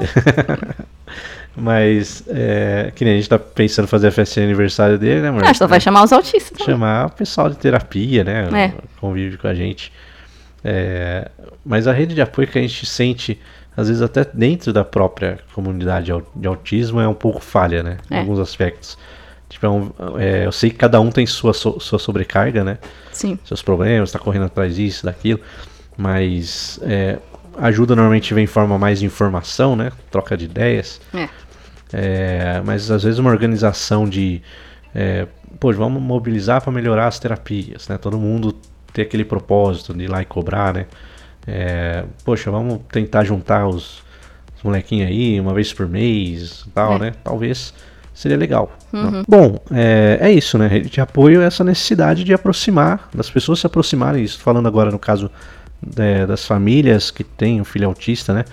Mas, 1.54 2.22
é, 2.28 2.90
que 2.94 3.04
nem 3.04 3.14
a 3.14 3.16
gente 3.18 3.28
tá 3.28 3.38
pensando 3.38 3.86
fazer 3.86 4.08
a 4.08 4.10
festinha 4.10 4.46
de 4.46 4.50
aniversário 4.52 4.98
dele, 4.98 5.20
né, 5.20 5.28
amor? 5.28 5.42
Acho 5.42 5.52
que 5.52 5.58
só 5.58 5.66
vai 5.66 5.80
chamar 5.80 6.02
os 6.02 6.12
autistas. 6.12 6.50
também. 6.50 6.64
chamar 6.66 7.06
o 7.06 7.10
pessoal 7.10 7.50
de 7.50 7.56
terapia, 7.56 8.24
né? 8.24 8.48
É. 8.54 8.72
Convive 8.98 9.36
com 9.36 9.46
a 9.48 9.54
gente. 9.54 9.92
É, 10.64 11.28
mas 11.64 11.86
a 11.86 11.92
rede 11.92 12.14
de 12.14 12.20
apoio 12.22 12.46
que 12.48 12.58
a 12.58 12.62
gente 12.62 12.86
sente, 12.86 13.38
às 13.76 13.88
vezes 13.88 14.02
até 14.02 14.24
dentro 14.32 14.72
da 14.72 14.84
própria 14.84 15.38
comunidade 15.54 16.10
de 16.36 16.46
autismo, 16.46 17.00
é 17.00 17.08
um 17.08 17.14
pouco 17.14 17.40
falha, 17.40 17.82
né? 17.82 17.98
Em 18.10 18.14
É. 18.16 18.18
alguns 18.20 18.38
aspectos. 18.38 18.96
Tipo, 19.48 19.66
é 19.66 19.68
um- 19.68 19.92
é, 20.18 20.46
eu 20.46 20.52
sei 20.52 20.70
que 20.70 20.76
cada 20.76 21.00
um 21.00 21.10
tem 21.10 21.26
sua, 21.26 21.52
so- 21.52 21.78
sua 21.80 21.98
sobrecarga, 21.98 22.64
né? 22.64 22.78
Sim. 23.12 23.38
Seus 23.44 23.60
problemas, 23.62 24.10
tá 24.12 24.18
correndo 24.18 24.46
atrás 24.46 24.76
disso, 24.76 25.04
daquilo. 25.04 25.40
Mas 25.96 26.78
é, 26.82 27.18
ajuda 27.58 27.94
normalmente 27.94 28.32
vem 28.32 28.44
em 28.44 28.46
forma 28.46 28.78
mais 28.78 29.00
de 29.00 29.04
informação, 29.06 29.76
né? 29.76 29.92
Troca 30.10 30.36
de 30.36 30.46
ideias. 30.46 31.00
É, 31.92 32.62
mas 32.64 32.90
às 32.90 33.02
vezes 33.02 33.18
uma 33.18 33.30
organização 33.30 34.08
de 34.08 34.40
é, 34.94 35.26
pô, 35.60 35.72
vamos 35.72 36.02
mobilizar 36.02 36.62
para 36.62 36.72
melhorar 36.72 37.06
as 37.06 37.18
terapias, 37.18 37.88
né? 37.88 37.98
Todo 37.98 38.18
mundo 38.18 38.54
ter 38.92 39.02
aquele 39.02 39.24
propósito 39.24 39.94
de 39.94 40.04
ir 40.04 40.08
lá 40.10 40.22
e 40.22 40.24
cobrar, 40.24 40.74
né? 40.74 40.86
É, 41.46 42.04
poxa, 42.24 42.50
vamos 42.50 42.80
tentar 42.90 43.24
juntar 43.24 43.66
os, 43.66 44.02
os 44.56 44.62
molequinhos 44.62 45.08
aí 45.08 45.40
uma 45.40 45.52
vez 45.52 45.72
por 45.72 45.88
mês, 45.88 46.64
tal, 46.74 46.94
É. 46.94 46.98
né? 46.98 47.12
Talvez 47.24 47.74
seria 48.14 48.36
legal. 48.36 48.70
né? 48.92 49.22
Bom, 49.26 49.58
é, 49.72 50.18
é 50.20 50.30
isso, 50.32 50.56
né? 50.58 50.66
Rede 50.68 50.88
de 50.90 51.00
apoio 51.00 51.40
é 51.42 51.46
essa 51.46 51.64
necessidade 51.64 52.22
de 52.24 52.32
aproximar, 52.32 53.08
das 53.14 53.28
pessoas 53.30 53.58
se 53.60 53.66
aproximarem. 53.66 54.22
Isso 54.22 54.38
falando 54.38 54.68
agora 54.68 54.90
no 54.90 54.98
caso 54.98 55.30
é, 55.96 56.24
das 56.26 56.46
famílias 56.46 57.10
que 57.10 57.24
têm 57.24 57.60
um 57.60 57.64
filho 57.64 57.88
autista, 57.88 58.32
né? 58.32 58.44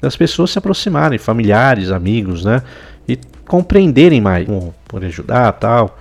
Das 0.00 0.16
pessoas 0.16 0.50
se 0.52 0.58
aproximarem, 0.58 1.18
familiares, 1.18 1.90
amigos, 1.90 2.44
né? 2.44 2.62
E 3.06 3.18
compreenderem 3.46 4.20
mais, 4.20 4.46
como 4.46 4.74
poder 4.86 5.06
ajudar, 5.08 5.52
tal. 5.54 5.98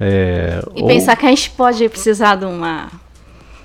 É, 0.00 0.60
E 0.74 0.82
ou- 0.82 0.88
pensar 0.88 1.14
que 1.16 1.26
a 1.26 1.28
gente 1.28 1.50
pode 1.50 1.88
precisar 1.88 2.36
de 2.36 2.46
uma 2.46 2.88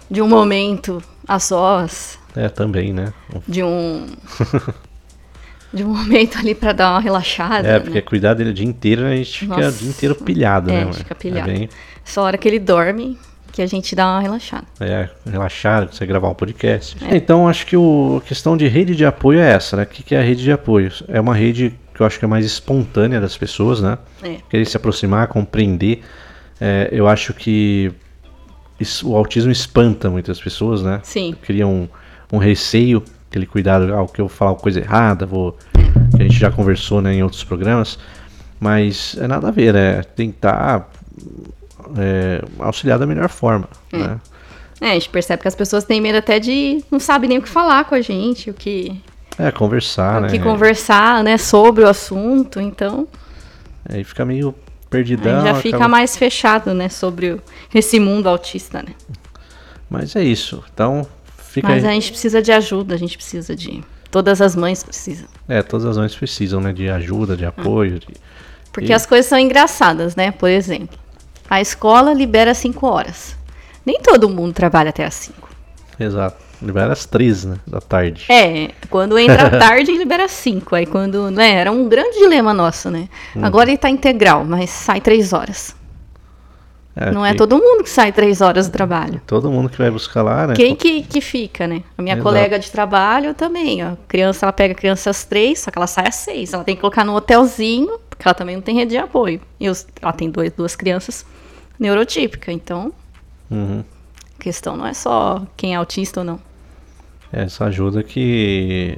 de 0.10 0.22
um 0.22 0.28
momento 0.28 1.02
a 1.28 1.40
sós, 1.40 2.18
É, 2.36 2.50
também, 2.50 2.92
né? 2.94 3.14
de 3.48 3.64
um 3.64 4.06
de 5.74 5.84
um 5.84 5.90
momento 5.90 6.38
ali 6.40 6.56
pra 6.56 6.74
dar 6.74 6.92
uma 6.92 7.00
relaxada. 7.00 7.68
É, 7.68 7.74
né? 7.74 7.80
porque 7.80 8.02
cuidar 8.02 8.34
dele 8.34 8.50
o 8.50 8.54
dia 8.54 8.66
inteiro, 8.66 9.06
a 9.06 9.16
gente 9.16 9.40
fica 9.40 9.56
Nossa. 9.58 9.70
o 9.70 9.80
dia 9.80 9.90
inteiro 9.90 10.16
pilhado, 10.16 10.70
É, 10.72 10.74
né? 10.74 10.80
mano? 10.82 10.94
fica 10.94 11.14
pilhado. 11.16 11.50
É, 11.50 11.54
bem, 11.54 11.70
Só 12.04 12.22
a 12.22 12.24
hora 12.26 12.38
que 12.38 12.48
ele 12.48 12.60
dorme 12.60 13.18
que 13.52 13.62
a 13.62 13.68
gente 13.68 13.96
dá 13.96 14.06
uma 14.08 14.20
relaxada. 14.20 14.66
é 14.80 15.10
relaxar, 15.30 15.88
você 15.92 16.06
gravar 16.06 16.30
um 16.30 16.34
podcast. 16.36 16.96
Então, 17.12 17.48
acho 17.48 17.66
que 17.66 17.76
o, 17.76 18.22
a 18.24 18.28
questão 18.28 18.56
de 18.56 18.68
rede 18.68 18.96
de 18.96 19.06
apoio 19.06 19.40
é 19.40 19.52
essa, 19.52 19.76
né? 19.78 19.84
O 19.84 19.88
que, 19.88 20.02
que 20.04 20.16
é 20.16 20.20
a 20.20 20.24
rede 20.24 20.44
de 20.44 20.52
apoio? 20.52 20.92
É 21.08 21.20
uma 21.20 21.36
rede 21.36 21.74
que 21.94 22.02
eu 22.02 22.06
acho 22.06 22.18
que 22.20 22.26
é 22.26 22.28
mais 22.28 22.46
espontânea 22.46 23.20
das 23.20 23.36
pessoas, 23.38 23.82
né? 23.82 23.98
É. 24.24 24.38
Querer 24.50 24.66
se 24.66 24.78
aproximar, 24.78 25.28
compreender. 25.28 26.04
É, 26.62 26.90
eu 26.92 27.08
acho 27.08 27.34
que 27.34 27.92
o 29.04 29.16
autismo 29.16 29.52
espanta 29.52 30.10
muitas 30.10 30.40
pessoas, 30.40 30.82
né? 30.82 31.00
Sim. 31.04 31.36
Cria 31.42 31.68
um, 31.68 31.88
um 32.32 32.38
receio, 32.38 33.04
aquele 33.30 33.46
cuidado, 33.46 33.94
ah, 33.94 34.02
o 34.02 34.08
que 34.08 34.22
eu 34.22 34.28
vou 34.28 34.36
falar 34.36 34.56
coisa 34.56 34.80
errada, 34.80 35.26
vou. 35.26 35.58
Que 36.16 36.22
a 36.22 36.24
gente 36.24 36.40
já 36.40 36.52
conversou 36.52 37.02
né, 37.02 37.14
em 37.14 37.24
outros 37.24 37.44
programas. 37.44 38.00
Mas 38.60 39.16
é 39.20 39.28
nada 39.28 39.48
a 39.48 39.52
ver, 39.52 39.76
é 39.76 40.02
tentar 40.02 40.90
é, 41.98 42.44
auxiliar 42.60 43.00
da 43.00 43.06
melhor 43.06 43.30
forma. 43.30 43.70
Né? 43.92 44.20
É, 44.82 44.92
a 44.92 44.94
gente 44.94 45.10
percebe 45.10 45.42
que 45.42 45.48
as 45.48 45.56
pessoas 45.56 45.84
têm 45.84 46.02
medo 46.02 46.18
até 46.18 46.40
de 46.40 46.84
não 46.92 47.00
sabem 47.00 47.30
nem 47.30 47.38
o 47.38 47.42
que 47.42 47.50
falar 47.50 47.86
com 47.86 47.96
a 47.96 48.02
gente, 48.02 48.50
o 48.50 48.54
que, 48.54 49.02
É, 49.38 49.52
conversar, 49.52 50.20
o 50.20 50.22
né? 50.22 50.30
que 50.30 50.40
conversar, 50.40 51.24
né, 51.24 51.38
sobre 51.38 51.84
o 51.84 51.88
assunto. 51.88 52.60
Então, 52.60 53.08
Aí 53.88 54.04
fica 54.04 54.26
meio 54.26 54.54
perdidão. 54.90 55.42
gente 55.42 55.48
já 55.48 55.56
fica 55.62 55.78
acaba- 55.78 55.90
mais 55.90 56.18
fechado, 56.18 56.74
né, 56.74 56.90
sobre 56.90 57.32
o- 57.34 57.42
esse 57.74 58.00
mundo 58.00 58.28
autista, 58.28 58.82
né? 58.82 58.94
Mas 59.90 60.16
é 60.16 60.24
isso. 60.24 60.64
Então, 60.74 61.06
fica 61.38 61.68
Mas 61.68 61.84
aí. 61.84 61.90
a 61.90 61.94
gente 61.94 62.12
precisa 62.12 62.42
de 62.42 62.52
ajuda, 62.52 62.96
a 62.96 62.98
gente 62.98 63.18
precisa 63.18 63.56
de. 63.56 63.84
Todas 64.12 64.42
as 64.42 64.56
mães 64.56 64.84
precisam. 64.84 65.28
É, 65.48 65.62
todas 65.62 65.86
as 65.86 65.98
mães 65.98 66.16
precisam, 66.16 66.60
né? 66.60 66.74
De 66.74 66.90
ajuda, 66.90 67.36
de 67.38 67.46
apoio. 67.46 68.00
de- 68.00 68.08
Porque 68.72 68.92
E- 68.92 68.94
as 68.94 69.06
coisas 69.06 69.26
são 69.28 69.38
engraçadas, 69.38 70.16
né? 70.16 70.32
Por 70.32 70.50
exemplo, 70.50 70.98
a 71.50 71.60
escola 71.62 72.14
libera 72.14 72.54
5 72.54 72.86
horas. 72.88 73.36
Nem 73.86 74.00
todo 74.02 74.30
mundo 74.30 74.54
trabalha 74.54 74.90
até 74.90 75.06
as 75.06 75.14
5. 75.16 75.50
Exato. 76.00 76.38
Libera 76.62 76.92
às 76.94 77.06
três, 77.06 77.46
né? 77.46 77.58
Da 77.66 77.80
tarde. 77.80 78.26
É, 78.30 78.72
quando 78.90 79.18
entra 79.18 79.50
tarde, 79.58 79.92
libera 79.98 80.28
5. 80.28 80.76
Aí 80.76 80.86
quando. 80.86 81.32
Né, 81.32 81.54
era 81.54 81.72
um 81.72 81.88
grande 81.88 82.18
dilema 82.18 82.54
nosso, 82.54 82.90
né? 82.90 83.08
Hum. 83.36 83.46
Agora 83.46 83.70
ele 83.70 83.78
tá 83.78 83.90
integral, 83.90 84.44
mas 84.44 84.70
sai 84.70 85.00
3 85.00 85.32
horas. 85.34 85.76
É, 86.96 87.12
Não 87.12 87.26
é 87.26 87.32
que 87.32 87.38
todo 87.38 87.56
mundo 87.58 87.84
que 87.84 87.90
sai 87.90 88.12
3 88.12 88.42
horas 88.42 88.68
do 88.68 88.74
trabalho. 88.74 89.22
Todo 89.26 89.50
mundo 89.50 89.70
que 89.70 89.78
vai 89.78 89.90
buscar 89.90 90.22
lá, 90.22 90.48
né? 90.48 90.54
Quem 90.54 90.76
que, 90.76 91.02
que 91.04 91.22
fica, 91.22 91.66
né? 91.66 91.82
A 91.98 92.02
minha 92.02 92.16
Exato. 92.16 92.24
colega 92.28 92.60
de 92.60 92.70
trabalho 92.70 93.34
também, 93.34 93.86
ó. 93.86 93.94
Criança, 94.08 94.46
ela 94.46 94.52
pega 94.52 94.74
a 94.74 94.76
criança 94.76 95.10
às 95.10 95.24
três, 95.24 95.60
só 95.60 95.72
que 95.72 95.78
ela 95.78 95.88
sai 95.88 96.08
às 96.10 96.16
seis. 96.16 96.52
Ela 96.52 96.64
tem 96.66 96.76
que 96.76 96.82
colocar 96.82 97.06
no 97.06 97.16
hotelzinho, 97.16 97.98
porque 98.10 98.28
ela 98.28 98.34
também 98.34 98.56
não 98.56 98.62
tem 98.62 98.76
rede 98.76 98.92
de 98.92 98.98
apoio. 98.98 99.40
E 99.62 99.66
ela 100.02 100.12
tem 100.12 100.30
dois, 100.30 100.52
duas 100.52 100.76
crianças 100.76 101.26
neurotípicas, 101.80 102.54
então 102.54 102.92
Uhum. 103.50 103.82
a 104.38 104.44
questão 104.44 104.76
não 104.76 104.86
é 104.86 104.94
só 104.94 105.42
quem 105.56 105.74
é 105.74 105.78
autista 105.78 106.20
ou 106.20 106.26
não. 106.26 106.49
Essa 107.32 107.66
ajuda 107.66 108.04
que. 108.04 108.98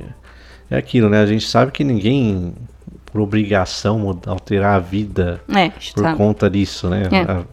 É 0.70 0.78
aquilo, 0.78 1.10
né? 1.10 1.22
A 1.22 1.26
gente 1.26 1.46
sabe 1.46 1.72
que 1.72 1.84
ninguém, 1.84 2.54
por 3.06 3.20
obrigação, 3.20 4.18
alterar 4.26 4.76
a 4.76 4.80
vida 4.80 5.42
É, 5.54 5.70
por 5.70 6.04
sabe. 6.04 6.18
conta 6.18 6.50
disso, 6.50 6.90
né? 6.90 7.04
É. 7.12 7.46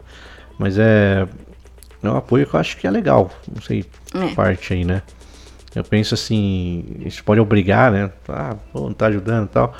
Mas 0.57 0.77
é, 0.79 1.27
é 2.01 2.09
um 2.09 2.15
apoio 2.15 2.47
que 2.47 2.53
eu 2.55 2.59
acho 2.59 2.77
que 2.77 2.87
é 2.87 2.91
legal. 2.91 3.29
Não 3.53 3.61
sei, 3.61 3.85
É. 4.15 4.33
parte 4.33 4.73
aí, 4.73 4.85
né? 4.85 5.01
Eu 5.75 5.83
penso 5.83 6.13
assim, 6.15 6.83
isso 7.05 7.23
pode 7.23 7.39
obrigar, 7.41 7.91
né? 7.91 8.09
Ah, 8.29 8.55
pô, 8.71 8.81
não 8.87 8.93
tá 8.93 9.07
ajudando 9.07 9.45
e 9.45 9.49
tal. 9.49 9.73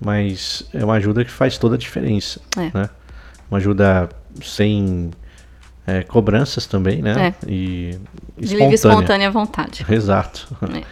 Mas 0.00 0.68
é 0.74 0.84
uma 0.84 0.94
ajuda 0.94 1.24
que 1.24 1.30
faz 1.30 1.56
toda 1.58 1.74
a 1.74 1.78
diferença, 1.78 2.38
É. 2.56 2.70
né? 2.78 2.90
Uma 3.50 3.56
ajuda 3.58 4.10
sem 4.42 5.10
é, 5.88 6.02
cobranças 6.02 6.66
também, 6.66 7.00
né? 7.00 7.34
É. 7.42 7.46
E 7.50 7.98
De 8.36 8.54
livre 8.54 8.74
espontânea 8.74 9.30
vontade. 9.30 9.86
Exato. 9.88 10.46
É. 10.62 10.82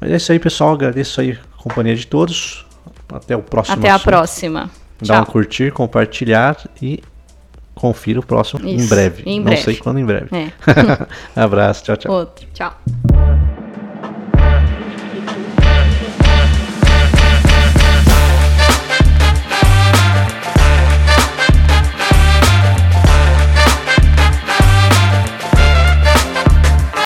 Mas 0.00 0.10
é 0.12 0.16
isso 0.16 0.30
aí, 0.30 0.38
pessoal. 0.38 0.72
Agradeço 0.74 1.20
aí 1.20 1.32
a 1.32 1.62
companhia 1.62 1.96
de 1.96 2.06
todos. 2.06 2.64
Até 3.12 3.36
o 3.36 3.42
próximo 3.42 3.76
Até 3.78 3.90
a 3.90 3.96
assunto. 3.96 4.04
próxima. 4.08 4.70
Dá 5.02 5.20
um 5.20 5.24
Tchau. 5.24 5.32
curtir, 5.32 5.72
compartilhar 5.72 6.56
e 6.80 7.02
confira 7.74 8.20
o 8.20 8.24
próximo 8.24 8.66
em 8.66 8.76
Isso, 8.76 8.88
breve. 8.88 9.22
em 9.26 9.38
Não 9.38 9.46
breve. 9.46 9.62
sei 9.62 9.76
quando 9.76 9.98
em 9.98 10.04
breve. 10.06 10.28
É. 10.34 10.50
Abraço, 11.40 11.82
tchau, 11.84 11.96
tchau. 11.96 12.12
Outro. 12.12 12.46
Tchau. 12.54 13.35